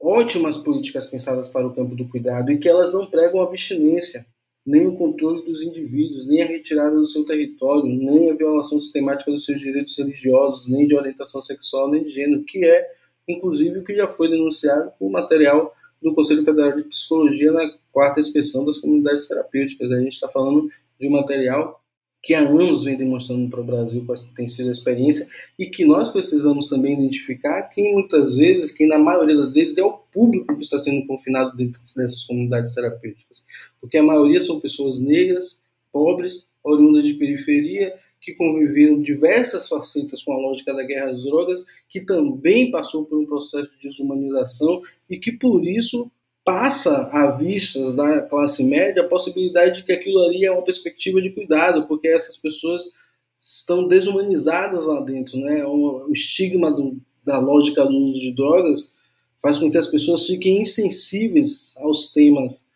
[0.00, 4.24] ótimas políticas pensadas para o campo do cuidado e que elas não pregam abstinência,
[4.64, 9.30] nem o controle dos indivíduos, nem a retirada do seu território, nem a violação sistemática
[9.30, 12.88] dos seus direitos religiosos, nem de orientação sexual, nem de gênero, que é,
[13.28, 18.20] inclusive, o que já foi denunciado por material do Conselho Federal de Psicologia na quarta
[18.20, 19.90] inspeção das comunidades terapêuticas.
[19.90, 20.68] A gente está falando
[21.00, 21.83] de um material
[22.24, 25.84] que há anos vem demonstrando para o Brasil qual tem sido a experiência e que
[25.84, 30.56] nós precisamos também identificar quem muitas vezes, quem na maioria das vezes é o público
[30.56, 33.44] que está sendo confinado dentro dessas comunidades terapêuticas,
[33.78, 40.32] porque a maioria são pessoas negras, pobres, oriundas de periferia, que conviveram diversas facetas com
[40.32, 45.18] a lógica da guerra às drogas, que também passou por um processo de desumanização e
[45.18, 46.10] que por isso
[46.44, 51.20] passa à vistas da classe média a possibilidade de que aquilo ali é uma perspectiva
[51.20, 52.92] de cuidado, porque essas pessoas
[53.36, 55.64] estão desumanizadas lá dentro, né?
[55.64, 58.94] O, estigma do, da lógica do uso de drogas
[59.40, 62.70] faz com que as pessoas fiquem insensíveis aos temas,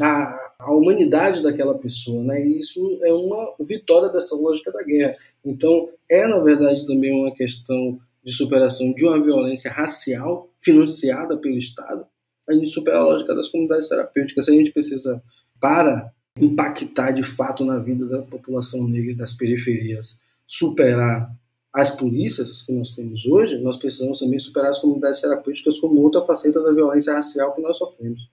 [0.00, 2.44] à humanidade daquela pessoa, né?
[2.44, 5.16] E isso é uma vitória dessa lógica da guerra.
[5.44, 11.58] Então, é na verdade também uma questão de superação de uma violência racial financiada pelo
[11.58, 12.06] Estado
[12.48, 14.44] a gente supera a lógica das comunidades terapêuticas.
[14.44, 15.22] Se a gente precisa,
[15.60, 21.30] para impactar de fato na vida da população negra das periferias, superar
[21.72, 26.20] as polícias que nós temos hoje, nós precisamos também superar as comunidades terapêuticas como outra
[26.22, 28.30] faceta da violência racial que nós sofremos.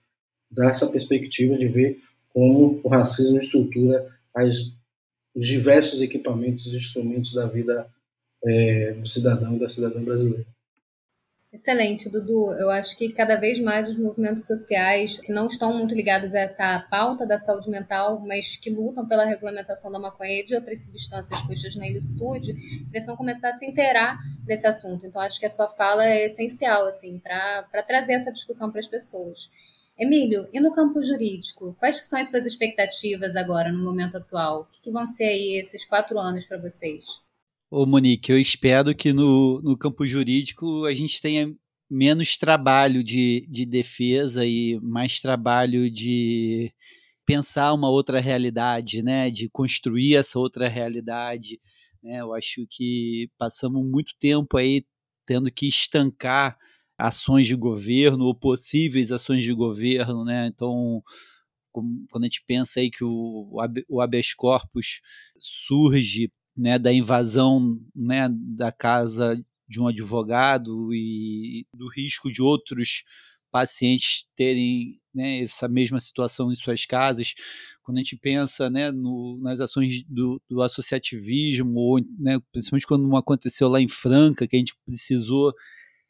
[0.50, 4.72] Dar essa perspectiva de ver como o racismo estrutura as,
[5.34, 7.88] os diversos equipamentos e instrumentos da vida
[8.44, 10.46] é, do cidadão e da cidadã brasileira.
[11.52, 12.52] Excelente, Dudu.
[12.52, 16.40] Eu acho que cada vez mais os movimentos sociais que não estão muito ligados a
[16.40, 20.84] essa pauta da saúde mental, mas que lutam pela regulamentação da maconha e de outras
[20.84, 22.54] substâncias postas na ilicitude,
[22.88, 25.04] precisam começar a se inteirar desse assunto.
[25.04, 28.86] Então, acho que a sua fala é essencial assim para trazer essa discussão para as
[28.86, 29.50] pessoas.
[29.98, 34.62] Emílio, e no campo jurídico, quais são as suas expectativas agora, no momento atual?
[34.62, 37.04] O que vão ser aí esses quatro anos para vocês?
[37.72, 41.54] Ô, Monique, eu espero que no, no campo jurídico a gente tenha
[41.88, 46.74] menos trabalho de, de defesa e mais trabalho de
[47.24, 49.30] pensar uma outra realidade, né?
[49.30, 51.60] De construir essa outra realidade.
[52.02, 52.20] Né?
[52.20, 54.84] Eu acho que passamos muito tempo aí
[55.24, 56.58] tendo que estancar
[56.98, 60.48] ações de governo ou possíveis ações de governo, né?
[60.48, 61.00] Então,
[61.72, 63.48] quando a gente pensa aí que o,
[63.88, 65.00] o habeas corpus
[65.38, 73.02] surge né, da invasão né, da casa de um advogado e do risco de outros
[73.50, 77.32] pacientes terem né, essa mesma situação em suas casas,
[77.82, 83.16] quando a gente pensa né, no, nas ações do, do associativismo, ou, né, principalmente quando
[83.16, 85.54] aconteceu lá em Franca, que a gente precisou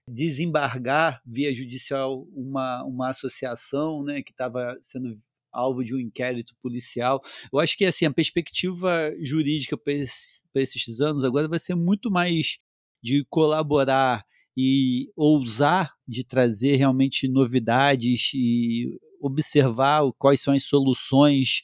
[0.08, 5.14] desembargar via judicial uma, uma associação né, que estava sendo
[5.52, 7.20] alvo de um inquérito policial.
[7.52, 12.10] Eu acho que assim a perspectiva jurídica para esses, esses anos agora vai ser muito
[12.10, 12.58] mais
[13.02, 14.24] de colaborar
[14.56, 21.62] e ousar de trazer realmente novidades e observar quais são as soluções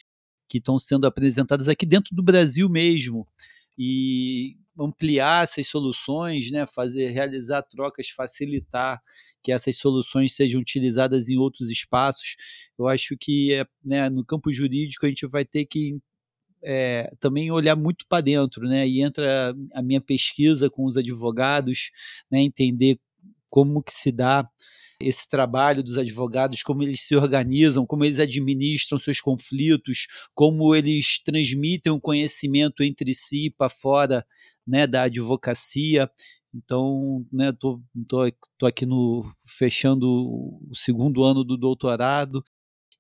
[0.48, 3.26] que estão sendo apresentadas aqui dentro do Brasil mesmo
[3.78, 9.02] e ampliar essas soluções, né, fazer realizar trocas, facilitar
[9.46, 12.34] que essas soluções sejam utilizadas em outros espaços.
[12.76, 16.00] Eu acho que é, né, no campo jurídico a gente vai ter que
[16.64, 18.88] é, também olhar muito para dentro, né?
[18.88, 21.92] E entra a minha pesquisa com os advogados,
[22.28, 22.40] né?
[22.40, 22.98] Entender
[23.48, 24.44] como que se dá
[24.98, 31.22] esse trabalho dos advogados, como eles se organizam, como eles administram seus conflitos, como eles
[31.22, 34.26] transmitem o conhecimento entre si para fora
[34.66, 36.10] né, da advocacia.
[36.56, 42.42] Então, né, tô, tô, tô aqui no fechando o segundo ano do doutorado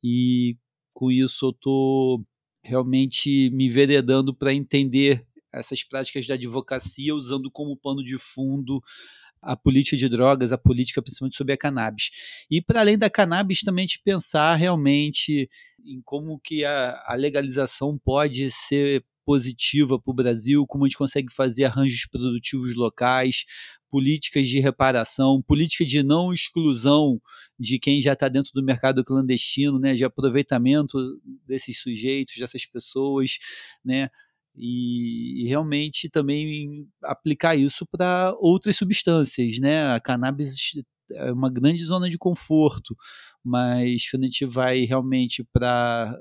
[0.04, 0.58] e
[0.92, 2.22] com isso eu tô
[2.62, 8.82] realmente me enveredando para entender essas práticas de advocacia usando como pano de fundo
[9.40, 12.10] a política de drogas, a política principalmente sobre a cannabis.
[12.50, 15.48] E para além da cannabis, também de pensar realmente
[15.82, 20.96] em como que a, a legalização pode ser positiva para o Brasil, como a gente
[20.96, 23.44] consegue fazer arranjos produtivos locais,
[23.90, 27.20] políticas de reparação, política de não exclusão
[27.58, 30.96] de quem já está dentro do mercado clandestino, né, de aproveitamento
[31.44, 33.38] desses sujeitos, dessas pessoas,
[33.84, 34.08] né,
[34.54, 40.54] e, e realmente também aplicar isso para outras substâncias, né, a cannabis
[41.12, 42.96] é uma grande zona de conforto,
[43.42, 46.16] mas quando a gente vai realmente para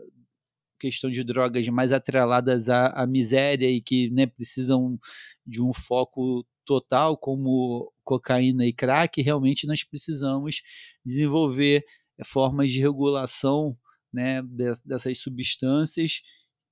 [0.80, 5.00] questão de drogas mais atreladas à, à miséria e que né, precisam
[5.46, 10.62] de um foco total, como cocaína e crack, realmente nós precisamos
[11.06, 11.84] desenvolver
[12.26, 13.78] formas de regulação
[14.12, 14.42] né,
[14.86, 16.22] dessas substâncias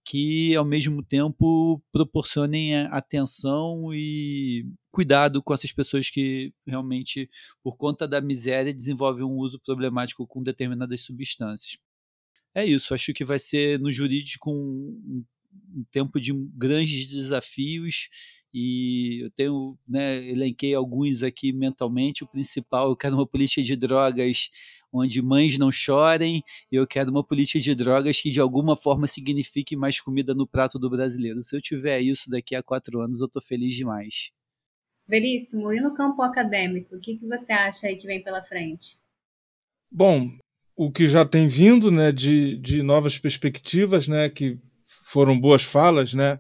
[0.06, 7.30] que, ao mesmo tempo, proporcionem atenção e cuidado com essas pessoas que realmente,
[7.64, 11.78] por conta da miséria, desenvolvem um uso problemático com determinadas substâncias
[12.56, 12.94] é isso.
[12.94, 15.24] Acho que vai ser no jurídico um,
[15.76, 18.10] um tempo de grandes desafios
[18.54, 22.24] e eu tenho, né, elenquei alguns aqui mentalmente.
[22.24, 24.50] O principal, eu quero uma política de drogas
[24.94, 29.08] onde mães não chorem, e eu quero uma política de drogas que de alguma forma
[29.08, 31.42] signifique mais comida no prato do brasileiro.
[31.42, 34.32] Se eu tiver isso daqui a quatro anos, eu estou feliz demais.
[35.08, 35.74] Veríssimo.
[35.74, 39.00] E no campo acadêmico, o que, que você acha aí que vem pela frente?
[39.92, 40.30] Bom,
[40.76, 44.58] o que já tem vindo né, de, de novas perspectivas, né, que
[45.06, 46.40] foram boas falas, né?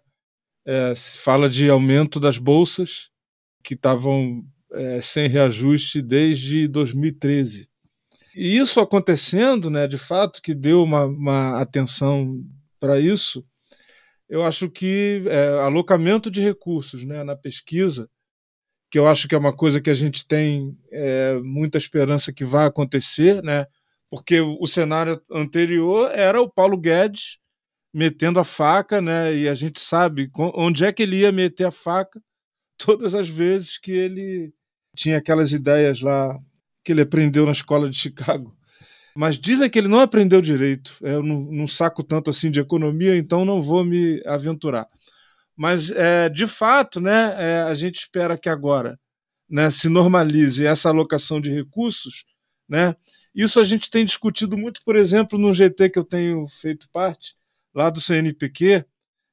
[0.66, 3.10] É, se fala de aumento das bolsas
[3.64, 7.68] que estavam é, sem reajuste desde 2013.
[8.36, 12.44] E isso acontecendo, né, de fato, que deu uma, uma atenção
[12.80, 13.46] para isso,
[14.28, 18.10] eu acho que é, alocamento de recursos né, na pesquisa,
[18.90, 22.44] que eu acho que é uma coisa que a gente tem é, muita esperança que
[22.44, 23.66] vai acontecer, né?
[24.14, 27.40] Porque o cenário anterior era o Paulo Guedes
[27.92, 29.36] metendo a faca, né?
[29.36, 32.22] E a gente sabe onde é que ele ia meter a faca
[32.78, 34.54] todas as vezes que ele
[34.96, 36.38] tinha aquelas ideias lá
[36.84, 38.56] que ele aprendeu na escola de Chicago.
[39.16, 40.96] Mas dizem que ele não aprendeu direito.
[41.02, 44.88] Eu não, não saco tanto assim de economia, então não vou me aventurar.
[45.58, 48.96] Mas, é, de fato, né, é, a gente espera que agora
[49.50, 52.26] né, se normalize essa alocação de recursos.
[52.70, 52.96] Né?
[53.34, 57.36] Isso a gente tem discutido muito, por exemplo, no GT que eu tenho feito parte,
[57.74, 58.86] lá do CNPq,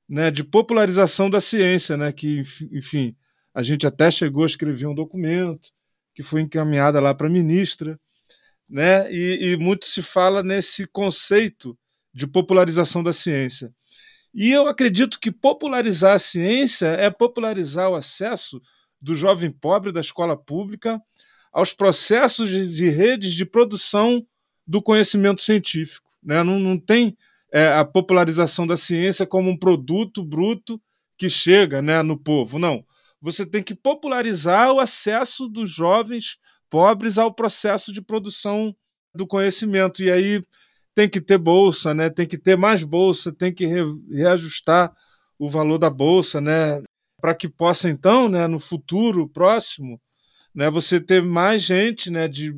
[0.09, 2.43] né, de popularização da ciência, né, que,
[2.73, 3.15] enfim,
[3.55, 5.71] a gente até chegou a escrever um documento
[6.15, 8.01] que foi encaminhada lá para a ministra,
[8.69, 11.79] né, e, e muito se fala nesse conceito
[12.13, 13.73] de popularização da ciência.
[14.33, 18.61] E eu acredito que popularizar a ciência é popularizar o acesso
[19.01, 21.01] do jovem pobre da escola pública
[21.53, 24.25] aos processos de, redes de produção
[24.67, 26.11] do conhecimento científico.
[26.23, 26.43] Né?
[26.43, 27.17] Não, não tem
[27.53, 30.81] é, a popularização da ciência como um produto bruto
[31.19, 32.59] que chega né, no povo.
[32.59, 32.85] Não.
[33.21, 36.39] Você tem que popularizar o acesso dos jovens
[36.71, 38.75] pobres ao processo de produção
[39.15, 40.03] do conhecimento.
[40.03, 40.43] E aí
[40.95, 42.09] tem que ter bolsa, né?
[42.09, 44.95] Tem que ter mais bolsa, tem que re reajustar
[45.39, 46.83] o valor da bolsa, né?
[47.21, 50.01] Para que possa então, né, no futuro próximo,
[50.55, 52.55] né, você ter mais gente, né, de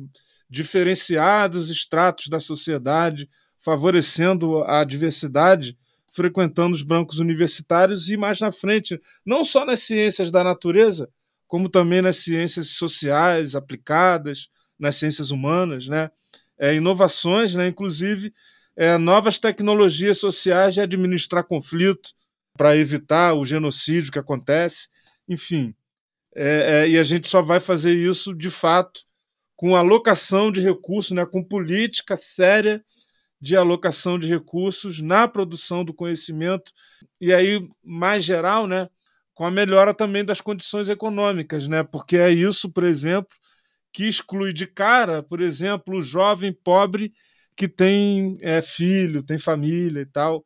[0.49, 3.29] diferenciados estratos da sociedade,
[3.59, 5.77] favorecendo a diversidade,
[6.11, 11.09] frequentando os bancos universitários e mais na frente, não só nas ciências da natureza,
[11.47, 16.09] como também nas ciências sociais aplicadas, nas ciências humanas, né?
[16.57, 18.33] é, inovações, né, inclusive
[18.75, 22.11] é, novas tecnologias sociais de administrar conflito
[22.57, 24.87] para evitar o genocídio que acontece,
[25.27, 25.75] enfim.
[26.35, 29.01] É, é, e a gente só vai fazer isso de fato
[29.55, 32.83] com alocação de recursos, né, com política séria
[33.39, 36.71] de alocação de recursos na produção do conhecimento
[37.21, 38.89] e aí mais geral, né,
[39.33, 43.35] com a melhora também das condições econômicas, né, porque é isso, por exemplo,
[43.91, 47.13] que exclui de cara, por exemplo, o jovem pobre
[47.55, 50.43] que tem é, filho, tem família e tal.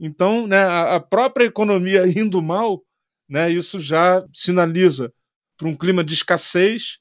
[0.00, 2.82] Então, né, a própria economia indo mal,
[3.28, 5.12] né, isso já sinaliza
[5.58, 7.00] para um clima de escassez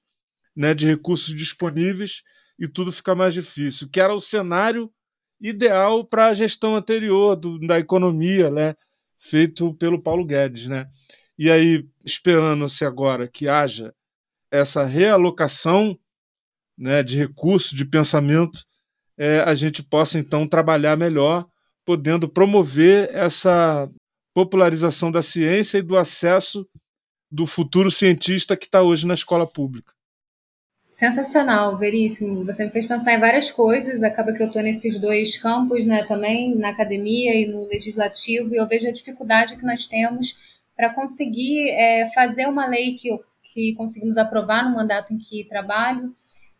[0.55, 2.23] né, de recursos disponíveis
[2.59, 4.91] e tudo fica mais difícil, que era o cenário
[5.39, 8.73] ideal para a gestão anterior do, da economia, né,
[9.19, 10.65] feito pelo Paulo Guedes.
[10.65, 10.87] Né?
[11.37, 13.93] E aí, esperando-se agora que haja
[14.49, 15.97] essa realocação
[16.75, 18.65] né, de recursos, de pensamento,
[19.15, 21.47] é, a gente possa então trabalhar melhor,
[21.85, 23.89] podendo promover essa
[24.33, 26.67] popularização da ciência e do acesso
[27.29, 29.93] do futuro cientista que está hoje na escola pública.
[30.89, 32.43] Sensacional, veríssimo.
[32.45, 34.01] Você me fez pensar em várias coisas.
[34.01, 38.57] Acaba que eu estou nesses dois campos, né, também na academia e no legislativo, e
[38.57, 40.35] eu vejo a dificuldade que nós temos
[40.75, 43.09] para conseguir é, fazer uma lei que
[43.53, 46.11] que conseguimos aprovar no mandato em que trabalho,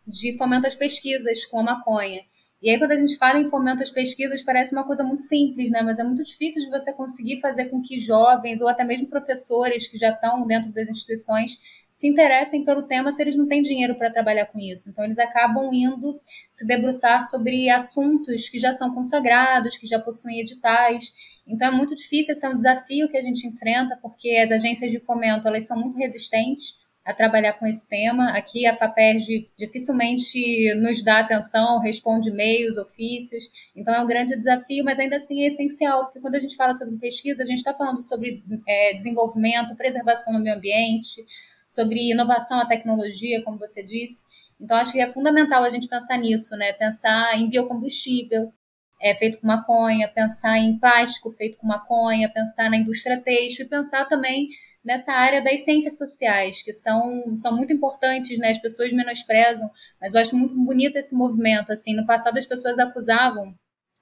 [0.06, 2.22] de fomento às pesquisas com a maconha.
[2.60, 5.70] E aí, quando a gente fala em fomento às pesquisas, parece uma coisa muito simples,
[5.70, 5.80] né?
[5.80, 9.86] Mas é muito difícil de você conseguir fazer com que jovens ou até mesmo professores
[9.86, 11.58] que já estão dentro das instituições
[11.92, 14.88] se interessem pelo tema se eles não têm dinheiro para trabalhar com isso.
[14.90, 16.18] Então, eles acabam indo
[16.50, 21.12] se debruçar sobre assuntos que já são consagrados, que já possuem editais.
[21.46, 24.90] Então, é muito difícil, esse é um desafio que a gente enfrenta, porque as agências
[24.90, 26.76] de fomento elas são muito resistentes
[27.08, 28.36] a trabalhar com esse tema.
[28.36, 33.44] Aqui a FAPERJ dificilmente nos dá atenção, responde e-mails, ofícios,
[33.74, 36.74] então é um grande desafio, mas ainda assim é essencial, porque quando a gente fala
[36.74, 41.24] sobre pesquisa, a gente está falando sobre é, desenvolvimento, preservação do meio ambiente,
[41.66, 44.26] sobre inovação à tecnologia, como você disse.
[44.60, 46.74] Então, acho que é fundamental a gente pensar nisso, né?
[46.74, 48.52] Pensar em biocombustível,
[49.00, 53.68] é, feito com maconha, pensar em plástico feito com maconha, pensar na indústria têxtil e
[53.68, 54.48] pensar também
[54.88, 58.48] nessa área das ciências sociais, que são, são muito importantes, né?
[58.48, 59.70] As pessoas menosprezam,
[60.00, 63.54] mas eu acho muito bonito esse movimento, assim, no passado as pessoas acusavam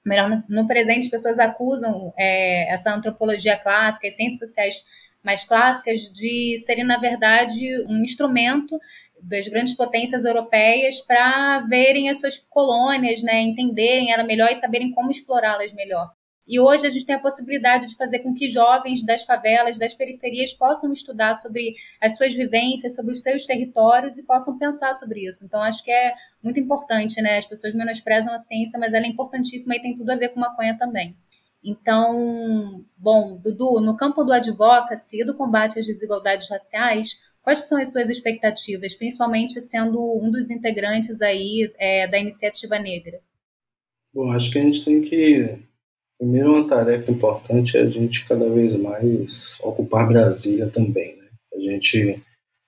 [0.07, 4.76] melhor, no, presente as pessoas acusam é, essa antropologia clássica, as ciências sociais
[5.24, 8.78] mais clássicas, de serem, na verdade, um instrumento
[9.20, 14.93] das grandes potências europeias para verem as suas colônias, né, entenderem ela melhor e saberem
[14.93, 16.09] como explorá-las melhor.
[16.47, 19.95] E hoje a gente tem a possibilidade de fazer com que jovens das favelas, das
[19.95, 25.27] periferias, possam estudar sobre as suas vivências, sobre os seus territórios e possam pensar sobre
[25.27, 25.45] isso.
[25.45, 27.39] Então, acho que é muito importante, né?
[27.39, 30.39] As pessoas menosprezam a ciência, mas ela é importantíssima e tem tudo a ver com
[30.39, 31.17] maconha também.
[31.65, 37.81] Então, bom, Dudu, no campo do advocacy e do combate às desigualdades raciais, quais são
[37.81, 43.21] as suas expectativas, principalmente sendo um dos integrantes aí é, da iniciativa negra?
[44.15, 45.59] Bom, acho que a gente tem que
[46.19, 51.17] Primeiro, uma tarefa importante é a gente cada vez mais ocupar Brasília também.
[51.17, 51.29] Né?
[51.55, 52.23] A gente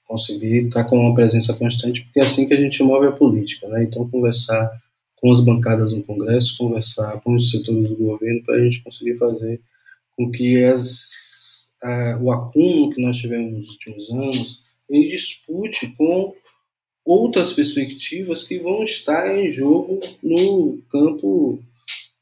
[0.04, 3.68] conseguir estar com uma presença constante, porque é assim que a gente move a política,
[3.68, 3.82] né?
[3.82, 4.70] Então, conversar
[5.16, 9.16] com as bancadas no Congresso, conversar com os setores do governo para a gente conseguir
[9.16, 9.60] fazer
[10.16, 16.34] com que as, a, o acúmulo que nós tivemos nos últimos anos ele dispute com
[17.04, 21.62] outras perspectivas que vão estar em jogo no campo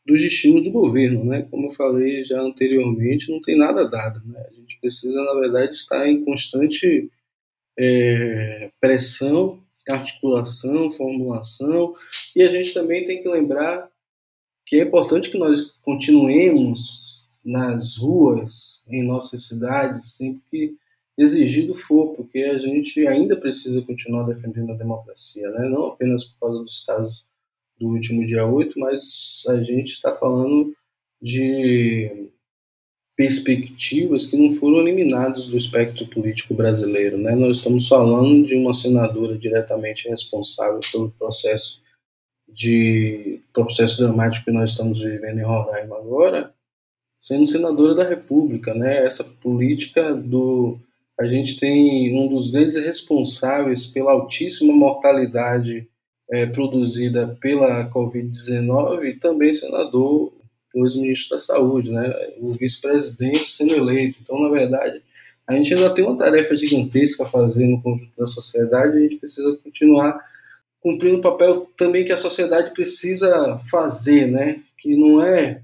[0.07, 1.43] dos destinos do governo, né?
[1.51, 4.47] Como eu falei já anteriormente, não tem nada dado, né?
[4.49, 7.11] A gente precisa, na verdade, estar em constante
[7.77, 11.93] é, pressão, articulação, formulação,
[12.35, 13.91] e a gente também tem que lembrar
[14.65, 20.77] que é importante que nós continuemos nas ruas, em nossas cidades, sempre que
[21.19, 25.69] exigido for, porque a gente ainda precisa continuar defendendo a democracia, né?
[25.69, 27.25] não apenas por causa dos casos
[27.79, 30.75] do último dia 8, mas a gente está falando
[31.21, 32.31] de
[33.17, 37.17] perspectivas que não foram eliminadas do espectro político brasileiro.
[37.17, 37.35] Né?
[37.35, 41.81] Nós estamos falando de uma senadora diretamente responsável pelo processo
[42.49, 46.55] de processo dramático que nós estamos vivendo em Roraima agora,
[47.21, 49.05] sendo senadora da República, né?
[49.05, 50.79] Essa política do
[51.19, 55.89] a gente tem um dos grandes responsáveis pela altíssima mortalidade
[56.31, 60.33] é, produzida pela Covid-19 e também senador,
[60.75, 62.13] dois ministros da Saúde, né?
[62.39, 64.19] O vice-presidente sendo eleito.
[64.23, 65.01] Então, na verdade,
[65.47, 69.03] a gente ainda tem uma tarefa gigantesca a fazer no conjunto da sociedade e a
[69.03, 70.21] gente precisa continuar
[70.81, 74.63] cumprindo o papel também que a sociedade precisa fazer, né?
[74.79, 75.63] Que não é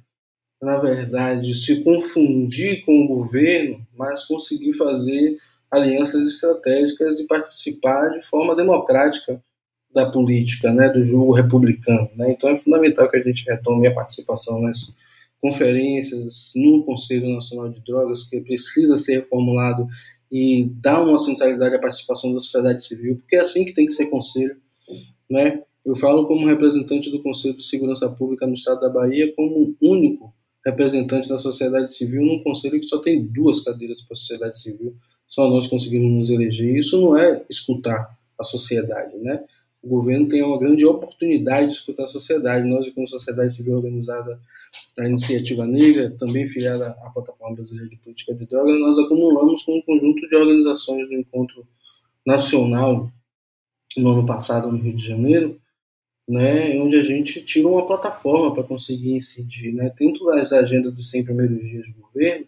[0.62, 5.36] na verdade, se confundir com o governo, mas conseguir fazer
[5.68, 9.42] alianças estratégicas e participar de forma democrática
[9.94, 12.08] da política, né, do jogo republicano.
[12.16, 12.32] Né?
[12.32, 14.92] Então é fundamental que a gente retome a participação nas
[15.40, 19.86] conferências, no Conselho Nacional de Drogas, que precisa ser reformulado
[20.30, 23.92] e dar uma centralidade à participação da sociedade civil, porque é assim que tem que
[23.92, 24.56] ser conselho.
[25.28, 25.60] Né?
[25.84, 30.32] Eu falo como representante do Conselho de Segurança Pública no Estado da Bahia, como único
[30.64, 34.94] representante da sociedade civil num conselho que só tem duas cadeiras para a sociedade civil,
[35.26, 36.76] só nós conseguimos nos eleger.
[36.76, 39.42] Isso não é escutar a sociedade, né?
[39.82, 42.68] O governo tem uma grande oportunidade de escutar a sociedade.
[42.68, 44.40] Nós, como sociedade civil organizada
[44.96, 49.76] da Iniciativa Negra, também filiada à Plataforma Brasileira de Política de Drogas, nós acumulamos com
[49.76, 51.66] um conjunto de organizações do Encontro
[52.24, 53.10] Nacional
[53.96, 55.60] no ano passado no Rio de Janeiro,
[56.28, 61.10] né, onde a gente tira uma plataforma para conseguir incidir, né, tanto das agendas dos
[61.10, 62.46] 100 primeiros dias do governo,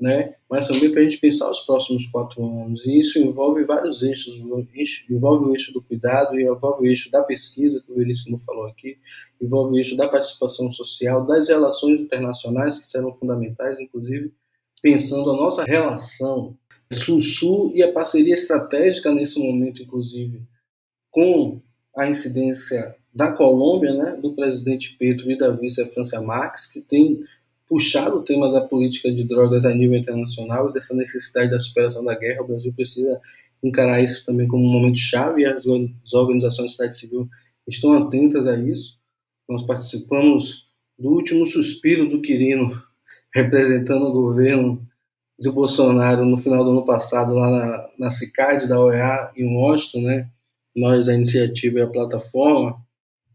[0.00, 2.84] né, mas também para a gente pensar os próximos quatro anos.
[2.84, 7.82] E isso envolve vários eixos, envolve o eixo do cuidado, envolve o eixo da pesquisa,
[7.84, 8.98] que o Veríssimo falou aqui,
[9.40, 14.32] envolve o eixo da participação social, das relações internacionais, que serão fundamentais, inclusive,
[14.82, 16.56] pensando a nossa relação
[16.92, 20.42] Sul-Sul e a parceria estratégica nesse momento, inclusive,
[21.10, 21.60] com
[21.96, 27.20] a incidência da Colômbia, né, do presidente Petro e da vice França Marques, que tem
[27.72, 32.04] puxado o tema da política de drogas a nível internacional e dessa necessidade da superação
[32.04, 32.42] da guerra.
[32.42, 33.18] O Brasil precisa
[33.64, 37.26] encarar isso também como um momento chave e as organizações da sociedade civil
[37.66, 38.98] estão atentas a isso.
[39.48, 40.66] Nós participamos
[40.98, 42.70] do último suspiro do Quirino,
[43.34, 44.86] representando o governo
[45.38, 50.02] de Bolsonaro no final do ano passado, lá na, na CICAD da OEA, em Washington,
[50.02, 50.28] né?
[50.76, 52.76] Nós, a iniciativa e a plataforma,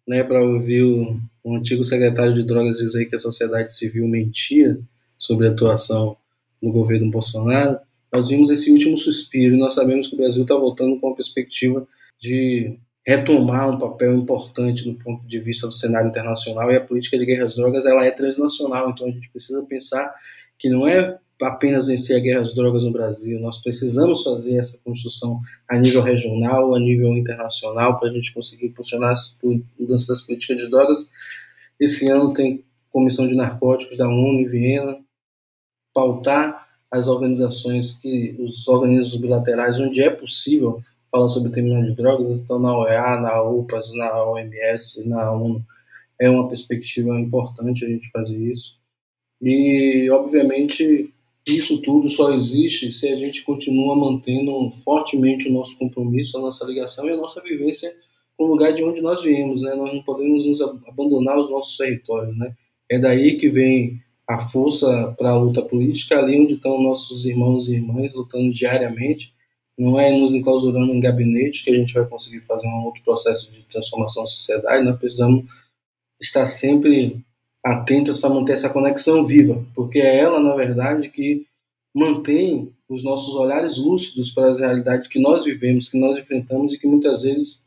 [0.08, 4.80] né, para ouvir o, o, antigo secretário de drogas dizer que a sociedade civil mentia
[5.18, 6.18] sobre a atuação
[6.62, 7.80] do governo Bolsonaro,
[8.12, 11.16] nós vimos esse último suspiro e nós sabemos que o Brasil está voltando com a
[11.16, 11.88] perspectiva
[12.20, 17.18] de retomar um papel importante do ponto de vista do cenário internacional e a política
[17.18, 20.14] de guerra às drogas ela é transnacional, então a gente precisa pensar
[20.58, 23.40] que não é apenas vencer a guerra às drogas no Brasil.
[23.40, 28.68] Nós precisamos fazer essa construção a nível regional, a nível internacional, para a gente conseguir
[28.68, 29.48] impulsionar a
[29.80, 31.10] mudança das políticas de drogas.
[31.80, 34.98] Esse ano tem Comissão de Narcóticos da ONU em Viena,
[35.94, 40.82] pautar as organizações, que os organismos bilaterais, onde é possível
[41.12, 45.64] falar sobre o terminal de drogas, então na OEA, na UPAS, na OMS, na ONU.
[46.20, 48.78] É uma perspectiva importante a gente fazer isso.
[49.42, 51.14] E, obviamente,
[51.48, 56.66] isso tudo só existe se a gente continua mantendo fortemente o nosso compromisso, a nossa
[56.66, 57.96] ligação e a nossa vivência
[58.38, 59.74] com o lugar de onde nós viemos, né?
[59.74, 62.54] Nós não podemos nos abandonar os nossos territórios, né?
[62.90, 67.68] É daí que vem a força para a luta política, ali onde estão nossos irmãos
[67.68, 69.34] e irmãs lutando diariamente.
[69.78, 73.50] Não é nos enclausurando em gabinete que a gente vai conseguir fazer um outro processo
[73.52, 74.84] de transformação da sociedade.
[74.84, 75.46] Nós precisamos
[76.20, 77.24] estar sempre
[77.68, 81.46] atentas para manter essa conexão viva, porque é ela, na verdade, que
[81.94, 86.80] mantém os nossos olhares lúcidos para as realidades que nós vivemos, que nós enfrentamos e
[86.80, 87.62] que muitas vezes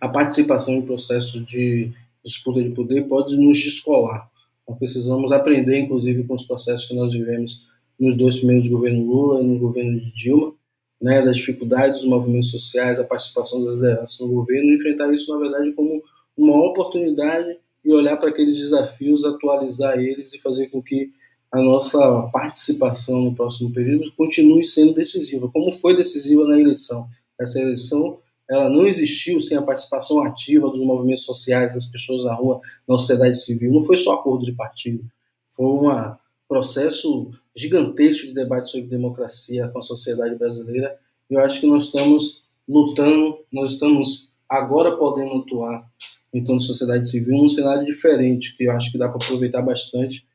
[0.00, 1.92] a participação em processo de
[2.24, 4.28] disputa de poder pode nos descolar.
[4.66, 7.62] Nós precisamos aprender, inclusive, com os processos que nós vivemos
[8.00, 10.52] nos dois primeiros governos Lula e no governo de Dilma,
[11.00, 15.38] né, das dificuldades dos movimentos sociais, a participação das lideranças no governo, enfrentar isso, na
[15.38, 16.02] verdade, como
[16.36, 21.12] uma oportunidade e olhar para aqueles desafios, atualizar eles e fazer com que
[21.52, 21.98] a nossa
[22.32, 27.06] participação no próximo período continue sendo decisiva, como foi decisiva na eleição.
[27.38, 28.16] Essa eleição
[28.48, 32.98] ela não existiu sem a participação ativa dos movimentos sociais, das pessoas na rua, na
[32.98, 33.72] sociedade civil.
[33.72, 35.04] Não foi só acordo de partido,
[35.50, 36.14] foi um
[36.48, 40.98] processo gigantesco de debate sobre democracia com a sociedade brasileira.
[41.30, 45.88] Eu acho que nós estamos lutando, nós estamos agora podendo atuar
[46.34, 50.26] enquanto sociedade civil num cenário diferente, que eu acho que dá para aproveitar bastante.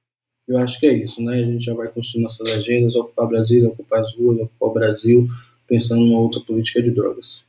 [0.48, 1.36] Eu acho que é isso, né?
[1.36, 5.28] A gente já vai construir nossas agendas, ocupar Brasília, ocupar as ruas, ocupar o Brasil,
[5.68, 7.44] pensando numa outra política de drogas.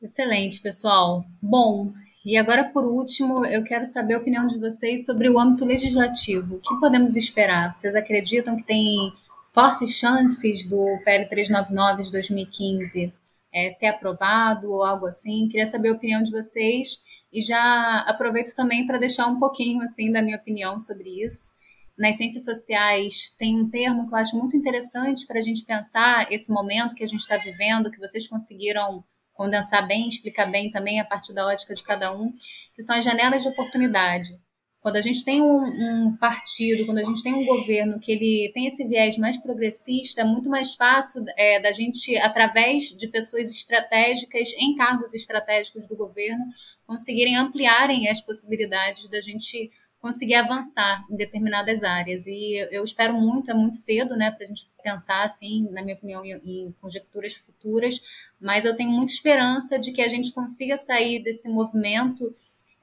[0.00, 1.24] Excelente, pessoal.
[1.42, 1.92] Bom,
[2.24, 6.56] e agora por último, eu quero saber a opinião de vocês sobre o âmbito legislativo.
[6.56, 7.74] O que podemos esperar?
[7.74, 9.12] Vocês acreditam que tem
[9.52, 13.12] fortes chances do PL 399 de 2015
[13.52, 15.48] é, ser aprovado ou algo assim?
[15.48, 17.03] Queria saber a opinião de vocês
[17.34, 21.54] e já aproveito também para deixar um pouquinho assim da minha opinião sobre isso.
[21.98, 26.30] Nas ciências sociais tem um termo que eu acho muito interessante para a gente pensar
[26.32, 31.00] esse momento que a gente está vivendo, que vocês conseguiram condensar bem, explicar bem também
[31.00, 32.32] a partir da ótica de cada um,
[32.72, 34.38] que são as janelas de oportunidade.
[34.84, 38.50] Quando a gente tem um, um, partido, quando a gente tem um governo que ele
[38.52, 43.48] tem esse viés mais progressista, é muito mais fácil é, da gente, através de pessoas
[43.50, 46.44] estratégicas em cargos estratégicos do governo,
[46.86, 49.70] conseguirem ampliarem as possibilidades da gente
[50.02, 52.26] conseguir avançar em determinadas áreas.
[52.26, 55.96] E eu espero muito, é muito cedo, né, para a gente pensar, assim, na minha
[55.96, 58.02] opinião, em, conjecturas futuras,
[58.38, 62.30] mas eu tenho muita esperança de que a gente consiga sair desse movimento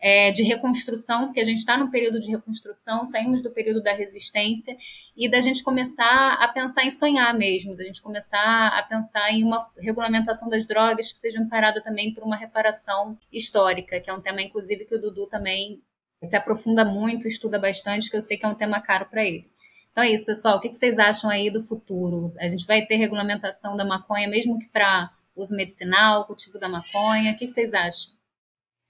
[0.01, 3.93] é, de reconstrução, porque a gente está no período de reconstrução, saímos do período da
[3.93, 4.75] resistência,
[5.15, 9.43] e da gente começar a pensar em sonhar mesmo, da gente começar a pensar em
[9.43, 14.21] uma regulamentação das drogas que seja amparada também por uma reparação histórica, que é um
[14.21, 15.79] tema, inclusive, que o Dudu também
[16.23, 19.49] se aprofunda muito, estuda bastante, que eu sei que é um tema caro para ele.
[19.91, 20.57] Então é isso, pessoal.
[20.57, 22.33] O que vocês acham aí do futuro?
[22.39, 27.33] A gente vai ter regulamentação da maconha, mesmo que para uso medicinal, cultivo da maconha?
[27.33, 28.20] O que vocês acham?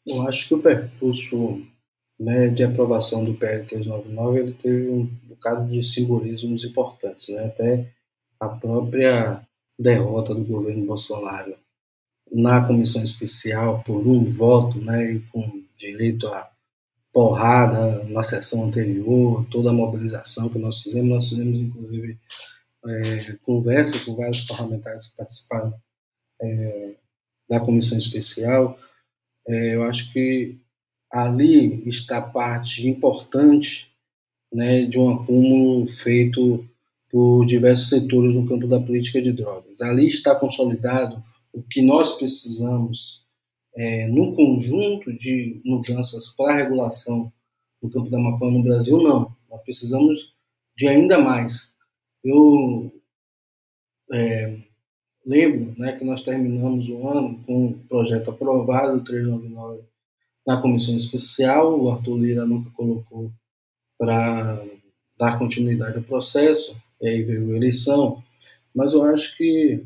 [0.05, 1.61] Eu acho que o percurso
[2.19, 7.45] né, de aprovação do PL 399 ele teve um bocado de simbolismos importantes, né?
[7.45, 7.91] até
[8.39, 9.45] a própria
[9.77, 11.55] derrota do governo Bolsonaro
[12.31, 16.49] na comissão especial por um voto, né, e com direito a
[17.11, 22.17] porrada na sessão anterior, toda a mobilização que nós fizemos, nós fizemos inclusive
[22.87, 25.73] é, conversa com vários parlamentares que participaram
[26.41, 26.95] é,
[27.49, 28.79] da comissão especial.
[29.47, 30.57] É, eu acho que
[31.11, 33.91] ali está parte importante
[34.51, 36.65] né, de um acúmulo feito
[37.09, 39.81] por diversos setores no campo da política de drogas.
[39.81, 41.21] Ali está consolidado
[41.53, 43.25] o que nós precisamos
[43.75, 47.31] é, no conjunto de mudanças para a regulação
[47.81, 49.35] no campo da maconha no Brasil, não.
[49.49, 50.33] Nós precisamos
[50.77, 51.71] de ainda mais.
[52.23, 52.91] Eu
[54.11, 54.57] é,
[55.26, 59.84] lembro né, que nós terminamos o ano com um projeto aprovado, o 399,
[60.45, 61.80] na comissão especial.
[61.80, 63.32] O Arthur Lira nunca colocou
[63.97, 64.63] para
[65.17, 68.24] dar continuidade ao processo, e aí veio a eleição.
[68.74, 69.84] Mas eu acho que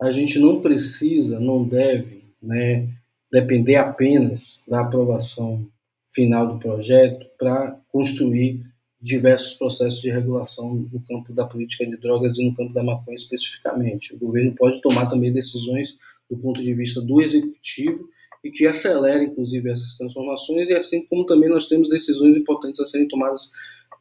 [0.00, 2.88] a gente não precisa, não deve, né,
[3.30, 5.66] depender apenas da aprovação
[6.12, 8.64] final do projeto para construir
[9.04, 13.14] diversos processos de regulação no campo da política de drogas e no campo da maconha
[13.14, 14.14] especificamente.
[14.14, 15.98] O governo pode tomar também decisões
[16.28, 18.08] do ponto de vista do executivo
[18.42, 22.84] e que acelere, inclusive, essas transformações, e assim como também nós temos decisões importantes a
[22.86, 23.50] serem tomadas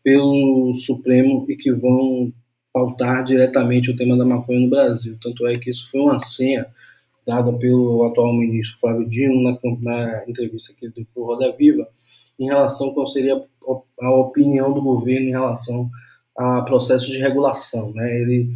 [0.01, 2.31] pelo Supremo e que vão
[2.71, 5.17] pautar diretamente o tema da maconha no Brasil.
[5.21, 6.65] Tanto é que isso foi uma senha
[7.27, 11.51] dada pelo atual ministro Flávio Dino na, na entrevista que ele deu para o Roda
[11.51, 11.87] Viva,
[12.43, 13.41] em relação qual seria
[13.99, 15.89] a opinião do governo em relação
[16.37, 17.91] a processos de regulação.
[17.93, 18.21] Né?
[18.21, 18.49] Ele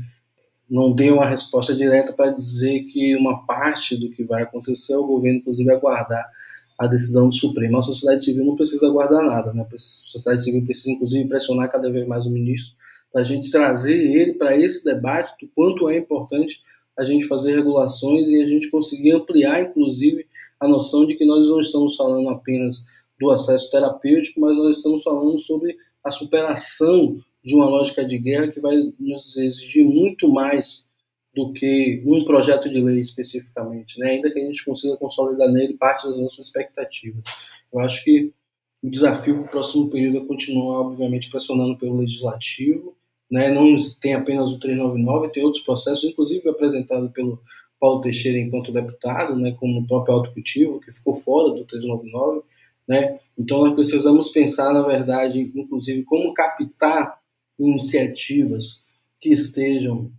[0.70, 5.08] não deu uma resposta direta para dizer que uma parte do que vai acontecer, o
[5.08, 6.30] governo, inclusive, aguardar
[6.78, 7.78] a decisão do Supremo.
[7.78, 9.66] A sociedade civil não precisa aguardar nada, né?
[9.66, 12.76] a sociedade civil precisa, inclusive, pressionar cada vez mais o ministro
[13.12, 16.62] para a gente trazer ele para esse debate do quanto é importante
[16.98, 20.26] a gente fazer regulações e a gente conseguir ampliar, inclusive,
[20.60, 22.86] a noção de que nós não estamos falando apenas
[23.20, 28.50] do acesso terapêutico, mas nós estamos falando sobre a superação de uma lógica de guerra
[28.50, 30.86] que vai nos exigir muito mais
[31.34, 34.12] do que um projeto de lei especificamente, né?
[34.12, 37.24] ainda que a gente consiga consolidar nele parte das nossas expectativas.
[37.72, 38.34] Eu acho que
[38.82, 42.96] o desafio para o próximo período é continuar, obviamente, pressionando pelo legislativo.
[43.30, 43.52] Né?
[43.52, 47.40] Não tem apenas o 399, tem outros processos, inclusive apresentado pelo
[47.80, 49.56] Paulo Teixeira enquanto deputado, né?
[49.60, 52.42] como o próprio autocultivo, que ficou fora do 399.
[52.88, 53.20] Né?
[53.38, 57.20] Então, nós precisamos pensar, na verdade, inclusive, como captar
[57.60, 58.84] iniciativas
[59.20, 60.12] que estejam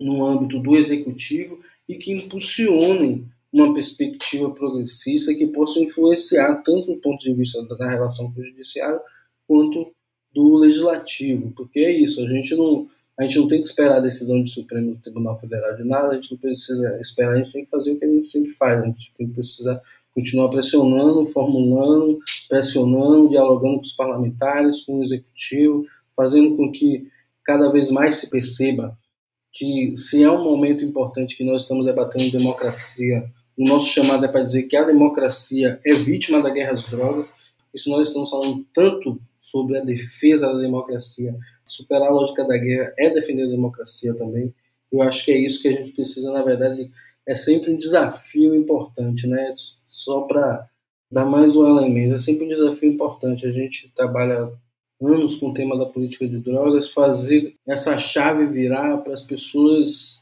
[0.00, 7.00] no âmbito do executivo e que impulsionem uma perspectiva progressista que possa influenciar tanto do
[7.00, 9.00] ponto de vista da relação com o judiciário
[9.46, 9.92] quanto
[10.34, 12.88] do legislativo, porque é isso, a gente não
[13.18, 16.14] a gente não tem que esperar a decisão do Supremo Tribunal Federal de nada, a
[16.14, 18.82] gente não precisa esperar, a gente tem que fazer o que a gente sempre faz,
[18.82, 19.82] a gente tem que precisar
[20.14, 25.84] continuar pressionando, formulando, pressionando, dialogando com os parlamentares, com o executivo,
[26.16, 27.06] fazendo com que
[27.44, 28.96] cada vez mais se perceba
[29.52, 34.28] que se é um momento importante que nós estamos debatendo democracia, o nosso chamado é
[34.28, 37.30] para dizer que a democracia é vítima da guerra às drogas,
[37.74, 42.92] isso nós estamos falando tanto sobre a defesa da democracia, superar a lógica da guerra
[42.98, 44.54] é defender a democracia também.
[44.90, 46.90] Eu acho que é isso que a gente precisa, na verdade,
[47.26, 49.52] é sempre um desafio importante, né?
[49.88, 50.68] Só para
[51.10, 53.46] dar mais um elemento, é sempre um desafio importante.
[53.46, 54.52] A gente trabalha
[55.00, 60.20] anos com o tema da política de drogas, fazer essa chave virar para as pessoas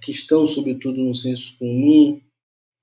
[0.00, 2.20] que estão, sobretudo, no senso comum,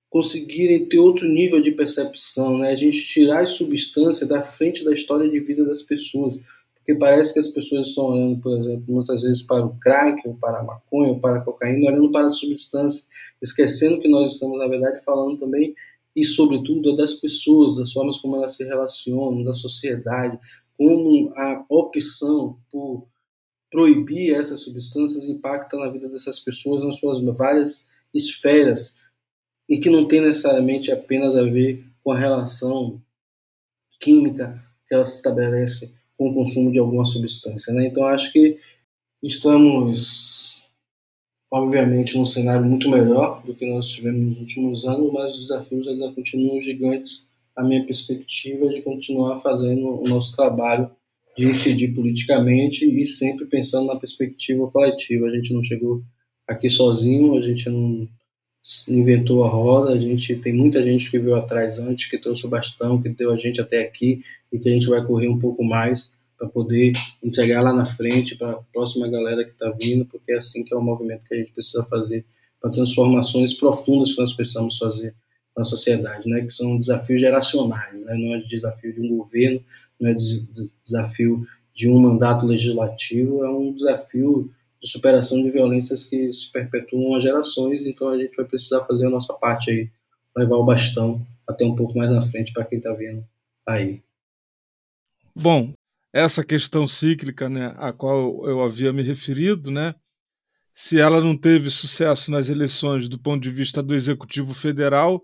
[0.09, 2.71] conseguirem ter outro nível de percepção, né?
[2.71, 6.39] A gente tirar as substâncias da frente da história de vida das pessoas,
[6.87, 10.35] porque parece que as pessoas estão olhando, por exemplo, muitas vezes para o crack, ou
[10.35, 13.03] para a maconha, ou para a cocaína, olhando para a substância,
[13.41, 15.75] esquecendo que nós estamos, na verdade, falando também
[16.15, 20.39] e, sobretudo, das pessoas, das formas como elas se relacionam, da sociedade,
[20.77, 23.05] como a opção por
[23.69, 28.95] proibir essas substâncias impacta na vida dessas pessoas nas suas várias esferas
[29.67, 33.01] e que não tem necessariamente apenas a ver com a relação
[33.99, 34.57] química
[34.87, 37.73] que ela se estabelece com o consumo de alguma substância.
[37.73, 37.87] Né?
[37.87, 38.57] Então, acho que
[39.21, 40.63] estamos,
[41.51, 45.87] obviamente, num cenário muito melhor do que nós tivemos nos últimos anos, mas os desafios
[45.87, 50.89] ainda continuam gigantes a minha perspectiva de continuar fazendo o nosso trabalho
[51.35, 55.27] de incidir politicamente e sempre pensando na perspectiva coletiva.
[55.27, 56.03] A gente não chegou
[56.47, 58.07] aqui sozinho, a gente não
[58.89, 62.49] inventou a roda, a gente tem muita gente que veio atrás antes, que trouxe o
[62.49, 65.63] bastão, que deu a gente até aqui e que a gente vai correr um pouco
[65.63, 66.91] mais para poder
[67.23, 70.73] entregar lá na frente para a próxima galera que está vindo, porque é assim que
[70.73, 72.25] é o movimento que a gente precisa fazer
[72.61, 75.15] para transformações profundas que nós precisamos fazer
[75.55, 79.59] na sociedade, né, que são desafios geracionais, né, não é desafio de um governo,
[79.99, 80.15] não é
[80.85, 81.41] desafio
[81.73, 84.51] de um mandato legislativo, é um desafio
[84.81, 89.07] de superação de violências que se perpetuam há gerações, então a gente vai precisar fazer
[89.07, 89.89] a nossa parte aí,
[90.35, 93.25] levar o bastão até um pouco mais na frente para quem está vindo
[93.65, 94.01] aí.
[95.35, 95.73] Bom,
[96.13, 99.95] essa questão cíclica, né, a qual eu havia me referido, né,
[100.79, 105.23] se ela não teve sucesso nas eleições do ponto de vista do executivo federal,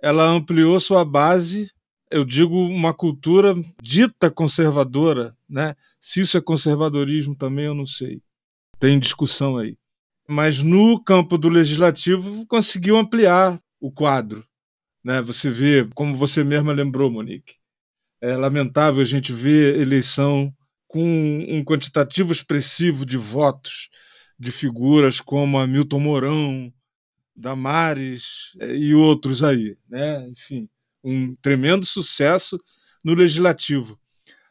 [0.00, 1.70] ela ampliou sua base,
[2.10, 5.74] eu digo uma cultura dita conservadora, né?
[6.00, 8.22] Se isso é conservadorismo também eu não sei.
[8.78, 9.76] Tem discussão aí.
[10.28, 14.44] Mas no campo do legislativo conseguiu ampliar o quadro,
[15.04, 15.22] né?
[15.22, 17.54] Você vê, como você mesma lembrou, Monique.
[18.20, 20.52] É lamentável a gente ver eleição
[20.88, 23.88] com um quantitativo expressivo de votos
[24.38, 26.72] de figuras como Hamilton Mourão,
[27.34, 30.26] Damares eh, e outros aí, né?
[30.28, 30.68] Enfim,
[31.04, 32.58] um tremendo sucesso
[33.04, 33.98] no legislativo.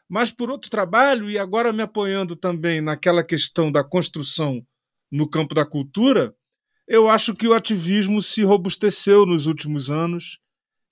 [0.08, 4.64] Mas por outro trabalho, e agora me apoiando também naquela questão da construção
[5.10, 6.34] no campo da cultura,
[6.86, 10.38] eu acho que o ativismo se robusteceu nos últimos anos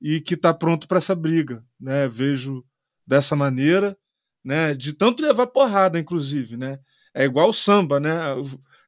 [0.00, 1.64] e que está pronto para essa briga.
[1.78, 2.08] Né?
[2.08, 2.64] Vejo
[3.06, 3.96] dessa maneira,
[4.44, 4.74] né?
[4.74, 6.56] de tanto levar porrada, inclusive.
[6.56, 6.78] Né?
[7.14, 8.12] É igual o samba, né?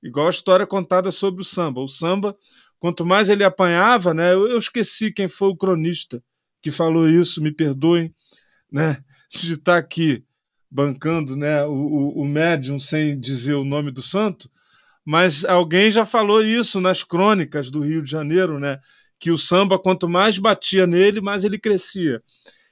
[0.03, 1.81] igual a história contada sobre o samba.
[1.81, 2.37] O samba
[2.79, 4.33] quanto mais ele apanhava, né?
[4.33, 6.23] Eu, esqueci quem foi o cronista
[6.63, 8.15] que falou isso, me perdoem,
[8.71, 9.03] né?
[9.31, 10.25] De estar tá aqui
[10.71, 11.65] bancando, né?
[11.65, 14.51] O, o, o médium sem dizer o nome do santo,
[15.05, 18.79] mas alguém já falou isso nas crônicas do Rio de Janeiro, né?
[19.19, 22.23] Que o samba, quanto mais batia nele, mais ele crescia.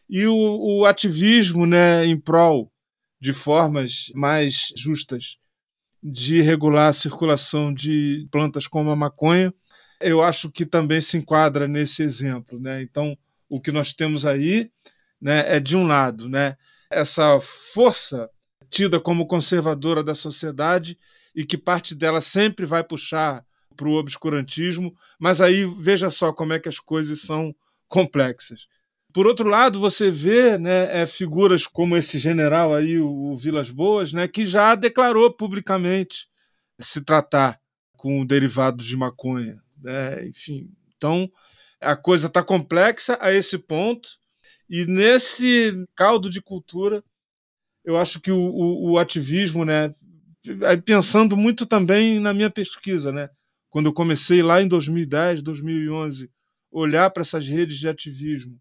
[0.09, 2.71] E o, o ativismo, né, em prol
[3.21, 5.39] de formas mais justas
[6.03, 9.55] de regular a circulação de plantas como a maconha,
[10.01, 12.61] eu acho que também se enquadra nesse exemplo.
[12.61, 12.83] Né?
[12.83, 13.17] Então,
[13.49, 14.71] o que nós temos aí
[15.25, 16.55] né, é, de um lado, né,
[16.91, 18.29] essa força
[18.71, 20.99] tida como conservadora da sociedade
[21.35, 23.43] e que parte dela sempre vai puxar
[23.75, 27.57] para o obscurantismo, mas aí veja só como é que as coisas são
[27.89, 28.67] complexas.
[29.15, 33.71] Por outro lado, você vê né, é, figuras como esse general aí, o, o Vilas
[33.71, 36.29] Boas, né, que já declarou publicamente
[36.79, 37.59] se tratar
[37.97, 39.63] com derivados de maconha.
[39.81, 40.27] Né?
[40.27, 41.31] Enfim, então
[41.81, 44.09] a coisa está complexa a esse ponto,
[44.69, 47.03] e nesse caldo de cultura,
[47.85, 49.95] eu acho que o, o, o ativismo, né,
[50.85, 53.29] pensando muito também na minha pesquisa, né,
[53.69, 56.31] quando eu comecei lá em 2010, 2011,
[56.71, 58.59] olhar para essas redes de ativismo,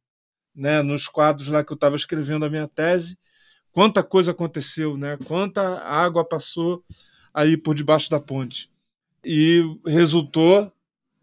[0.55, 3.17] né, nos quadros lá que eu estava escrevendo a minha tese,
[3.71, 6.83] quanta coisa aconteceu, né, quanta água passou
[7.33, 8.71] aí por debaixo da ponte.
[9.25, 10.71] E resultou,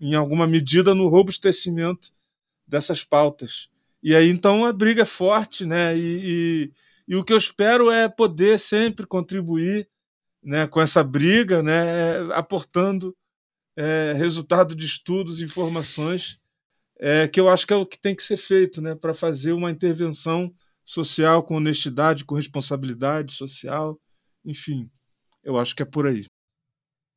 [0.01, 2.13] em alguma medida, no robustecimento
[2.67, 3.69] dessas pautas.
[4.03, 5.97] E aí, então, a briga é forte, né?
[5.97, 6.73] E, e,
[7.09, 9.89] e o que eu espero é poder sempre contribuir
[10.43, 11.83] né, com essa briga, né,
[12.33, 13.15] aportando
[13.77, 16.39] é, resultado de estudos, informações,
[16.99, 19.53] é, que eu acho que é o que tem que ser feito né, para fazer
[19.53, 20.53] uma intervenção
[20.85, 24.01] social com honestidade, com responsabilidade social,
[24.45, 24.91] enfim,
[25.43, 26.27] eu acho que é por aí.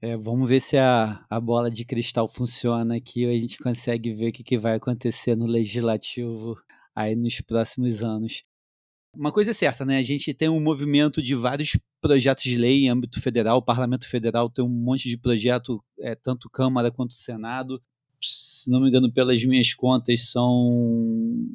[0.06, 4.28] É, vamos ver se a, a bola de cristal funciona aqui, a gente consegue ver
[4.28, 6.58] o que, que vai acontecer no legislativo
[6.94, 8.44] aí nos próximos anos.
[9.16, 10.00] Uma coisa é certa, né?
[10.00, 13.60] A gente tem um movimento de vários projetos de lei em âmbito federal.
[13.60, 17.82] O Parlamento Federal tem um monte de projeto, é, tanto Câmara quanto Senado.
[18.22, 21.48] Se não me engano, pelas minhas contas, são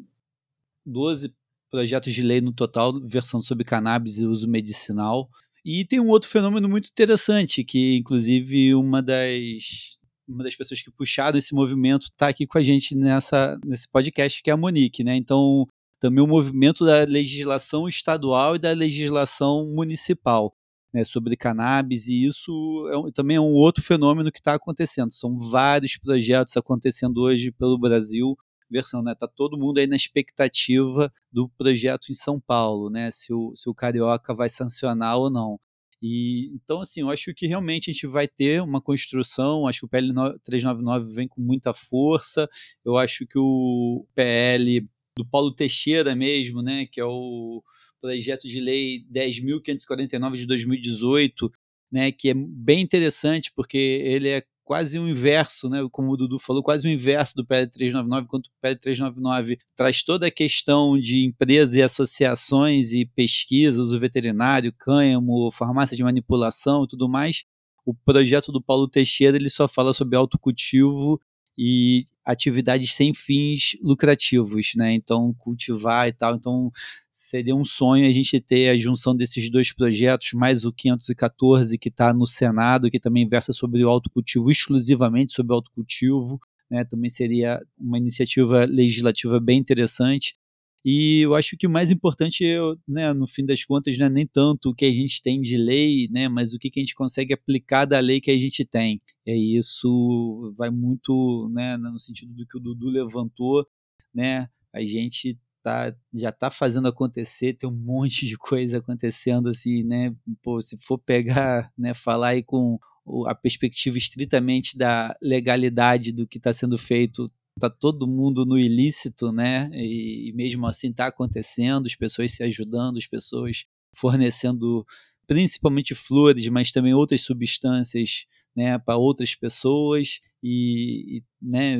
[0.87, 1.35] 12
[1.71, 5.29] projetos de lei no total, versão sobre cannabis e uso medicinal.
[5.71, 10.91] E tem um outro fenômeno muito interessante, que inclusive uma das, uma das pessoas que
[10.91, 15.05] puxaram esse movimento está aqui com a gente nessa, nesse podcast, que é a Monique,
[15.05, 15.15] né?
[15.15, 15.69] Então,
[16.01, 20.55] também o movimento da legislação estadual e da legislação municipal
[20.91, 25.13] né, sobre cannabis, e isso é, também é um outro fenômeno que está acontecendo.
[25.13, 28.39] São vários projetos acontecendo hoje pelo Brasil.
[28.71, 29.15] Versão, né?
[29.15, 33.11] Tá todo mundo aí na expectativa do projeto em São Paulo, né?
[33.11, 35.59] Se o, se o Carioca vai sancionar ou não.
[36.01, 39.67] E então, assim, eu acho que realmente a gente vai ter uma construção.
[39.67, 40.13] Acho que o PL
[40.45, 42.49] 399 vem com muita força.
[42.85, 47.63] Eu acho que o PL do Paulo Teixeira mesmo, né, que é o
[48.01, 51.51] projeto de lei 10.549 de 2018,
[51.91, 56.39] né, que é bem interessante porque ele é quase o inverso, né, como o Dudu
[56.39, 61.01] falou, quase o inverso do PL 399, enquanto o PL 399 traz toda a questão
[61.01, 67.45] de empresas e associações e pesquisas, o veterinário, cânhamo, farmácia de manipulação e tudo mais.
[67.83, 71.19] O projeto do Paulo Teixeira ele só fala sobre autocultivo
[71.59, 74.93] e atividades sem fins lucrativos, né?
[74.93, 76.37] Então, cultivar e tal.
[76.37, 76.71] Então,
[77.11, 81.89] seria um sonho a gente ter a junção desses dois projetos, mais o 514 que
[81.89, 86.39] está no Senado, que também versa sobre o autocultivo, exclusivamente sobre o autocultivo.
[86.71, 86.85] Né?
[86.85, 90.37] Também seria uma iniciativa legislativa bem interessante.
[90.85, 94.11] E eu acho que o mais importante, é, né, no fim das contas, não é
[94.11, 96.83] nem tanto o que a gente tem de lei, né, mas o que, que a
[96.83, 99.01] gente consegue aplicar da lei que a gente tem.
[99.27, 103.67] E isso vai muito né, no sentido do que o Dudu levantou,
[104.15, 109.85] né, a gente tá, já está fazendo acontecer, tem um monte de coisa acontecendo assim,
[109.85, 112.79] né, pô, se for pegar, né, falar aí com
[113.27, 119.33] a perspectiva estritamente da legalidade do que está sendo feito, tá todo mundo no ilícito,
[119.33, 119.71] né?
[119.73, 124.87] E, e mesmo assim está acontecendo, as pessoas se ajudando, as pessoas fornecendo
[125.27, 128.25] principalmente flores, mas também outras substâncias
[128.57, 131.77] né, para outras pessoas e, e né,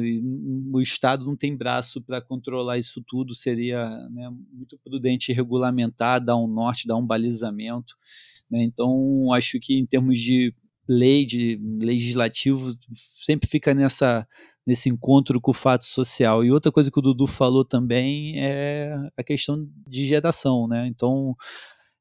[0.71, 6.37] o Estado não tem braço para controlar isso tudo, seria né, muito prudente regulamentar, dar
[6.37, 7.97] um norte, dar um balizamento.
[8.51, 10.55] Né, então, acho que em termos de
[10.89, 14.27] lei, de legislativo, sempre fica nessa,
[14.67, 16.45] nesse encontro com o fato social.
[16.45, 20.87] E outra coisa que o Dudu falou também é a questão de geração, né?
[20.87, 21.37] Então,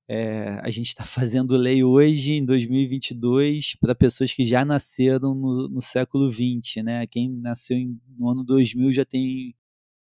[0.09, 5.67] é, a gente está fazendo lei hoje, em 2022, para pessoas que já nasceram no,
[5.67, 7.05] no século XX, né?
[7.07, 9.53] Quem nasceu em, no ano 2000 já tem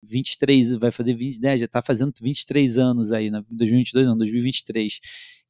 [0.03, 1.57] 23, vai fazer 20, né?
[1.59, 3.43] Já está fazendo 23 anos aí, né?
[3.51, 5.01] 2022 não, 2023.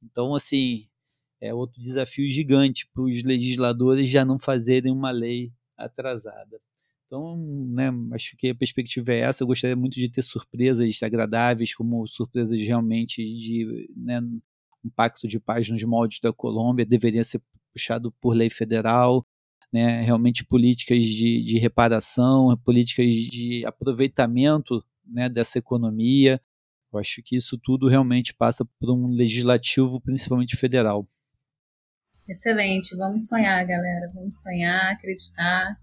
[0.02, 0.87] Então, assim,
[1.40, 6.60] é outro desafio gigante para os legisladores já não fazerem uma lei atrasada.
[7.06, 7.38] Então,
[7.70, 9.42] né, acho que a perspectiva é essa.
[9.42, 14.20] Eu gostaria muito de ter surpresas agradáveis, como surpresas realmente de né,
[14.84, 17.40] um pacto de paz nos moldes da Colômbia, deveria ser
[17.72, 19.26] puxado por lei federal,
[19.72, 26.40] né, realmente políticas de, de reparação, políticas de aproveitamento né, dessa economia,
[26.92, 31.06] Eu acho que isso tudo realmente passa por um legislativo, principalmente federal.
[32.28, 34.10] Excelente, vamos sonhar, galera.
[34.14, 35.76] Vamos sonhar, acreditar.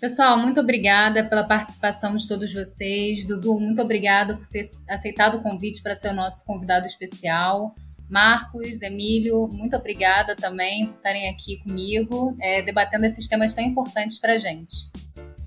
[0.00, 3.26] Pessoal, muito obrigada pela participação de todos vocês.
[3.26, 7.74] Dudu, muito obrigada por ter aceitado o convite para ser o nosso convidado especial.
[8.08, 14.18] Marcos, Emílio, muito obrigada também por estarem aqui comigo, é, debatendo esses temas tão importantes
[14.18, 14.90] para a gente.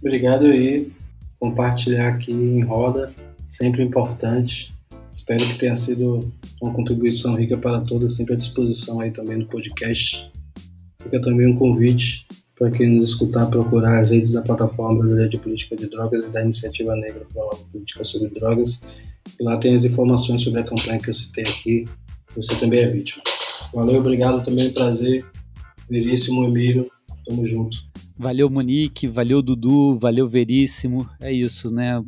[0.02, 0.92] Obrigado aí.
[1.40, 3.14] Compartilhar aqui em roda,
[3.48, 4.77] sempre importante.
[5.18, 6.20] Espero que tenha sido
[6.62, 10.32] uma contribuição rica para todos, sempre à disposição aí também no podcast.
[11.02, 15.40] Fica também um convite para quem nos escutar procurar as redes da Plataforma Brasileira de
[15.40, 18.80] Política de Drogas e da Iniciativa Negra para a Política sobre Drogas.
[19.40, 21.86] E lá tem as informações sobre a campanha que eu citei aqui.
[22.36, 23.24] Você também é vítima.
[23.74, 25.26] Valeu, obrigado também, prazer.
[25.90, 26.92] Veríssimo, Emílio,
[27.28, 27.78] tamo junto.
[28.18, 31.08] Valeu, Monique, valeu, Dudu, valeu, Veríssimo.
[31.20, 32.04] É isso, né?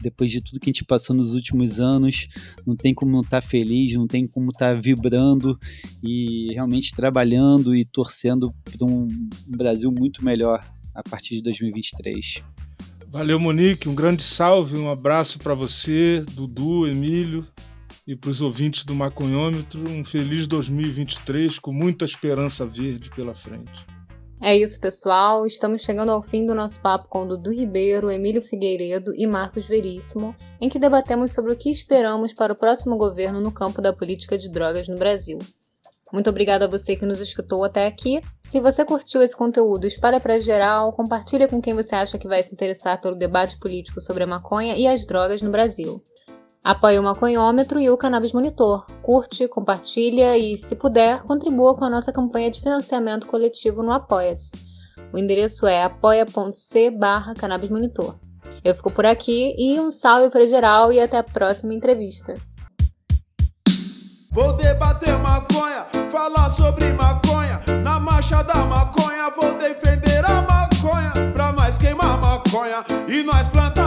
[0.00, 2.28] Depois de tudo que a gente passou nos últimos anos,
[2.66, 5.58] não tem como não estar tá feliz, não tem como estar tá vibrando
[6.02, 9.06] e realmente trabalhando e torcendo para um
[9.46, 10.64] Brasil muito melhor
[10.94, 12.42] a partir de 2023.
[13.08, 13.88] Valeu, Monique.
[13.88, 17.46] Um grande salve, um abraço para você, Dudu, Emílio
[18.06, 19.86] e para os ouvintes do Maconhômetro.
[19.88, 23.86] Um feliz 2023 com muita esperança verde pela frente.
[24.44, 25.46] É isso, pessoal.
[25.46, 30.34] Estamos chegando ao fim do nosso papo com Dudu Ribeiro, Emílio Figueiredo e Marcos Veríssimo,
[30.60, 34.36] em que debatemos sobre o que esperamos para o próximo governo no campo da política
[34.36, 35.38] de drogas no Brasil.
[36.12, 38.20] Muito obrigada a você que nos escutou até aqui.
[38.42, 42.42] Se você curtiu esse conteúdo, espalha para geral, compartilha com quem você acha que vai
[42.42, 46.02] se interessar pelo debate político sobre a maconha e as drogas no Brasil.
[46.64, 48.86] Apoie o Maconhômetro e o Cannabis Monitor.
[49.02, 54.52] Curte, compartilha e, se puder, contribua com a nossa campanha de financiamento coletivo no Apoia-se.
[55.12, 58.14] O endereço é apoia.c barra cannabismonitor.
[58.64, 62.34] Eu fico por aqui e um salve para geral e até a próxima entrevista.
[64.30, 67.60] Vou debater maconha, falar sobre maconha.
[67.82, 71.32] Na marcha da maconha, vou defender a maconha.
[71.32, 73.81] Pra nós queimar maconha e nós plantar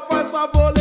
[0.00, 0.75] faz favor,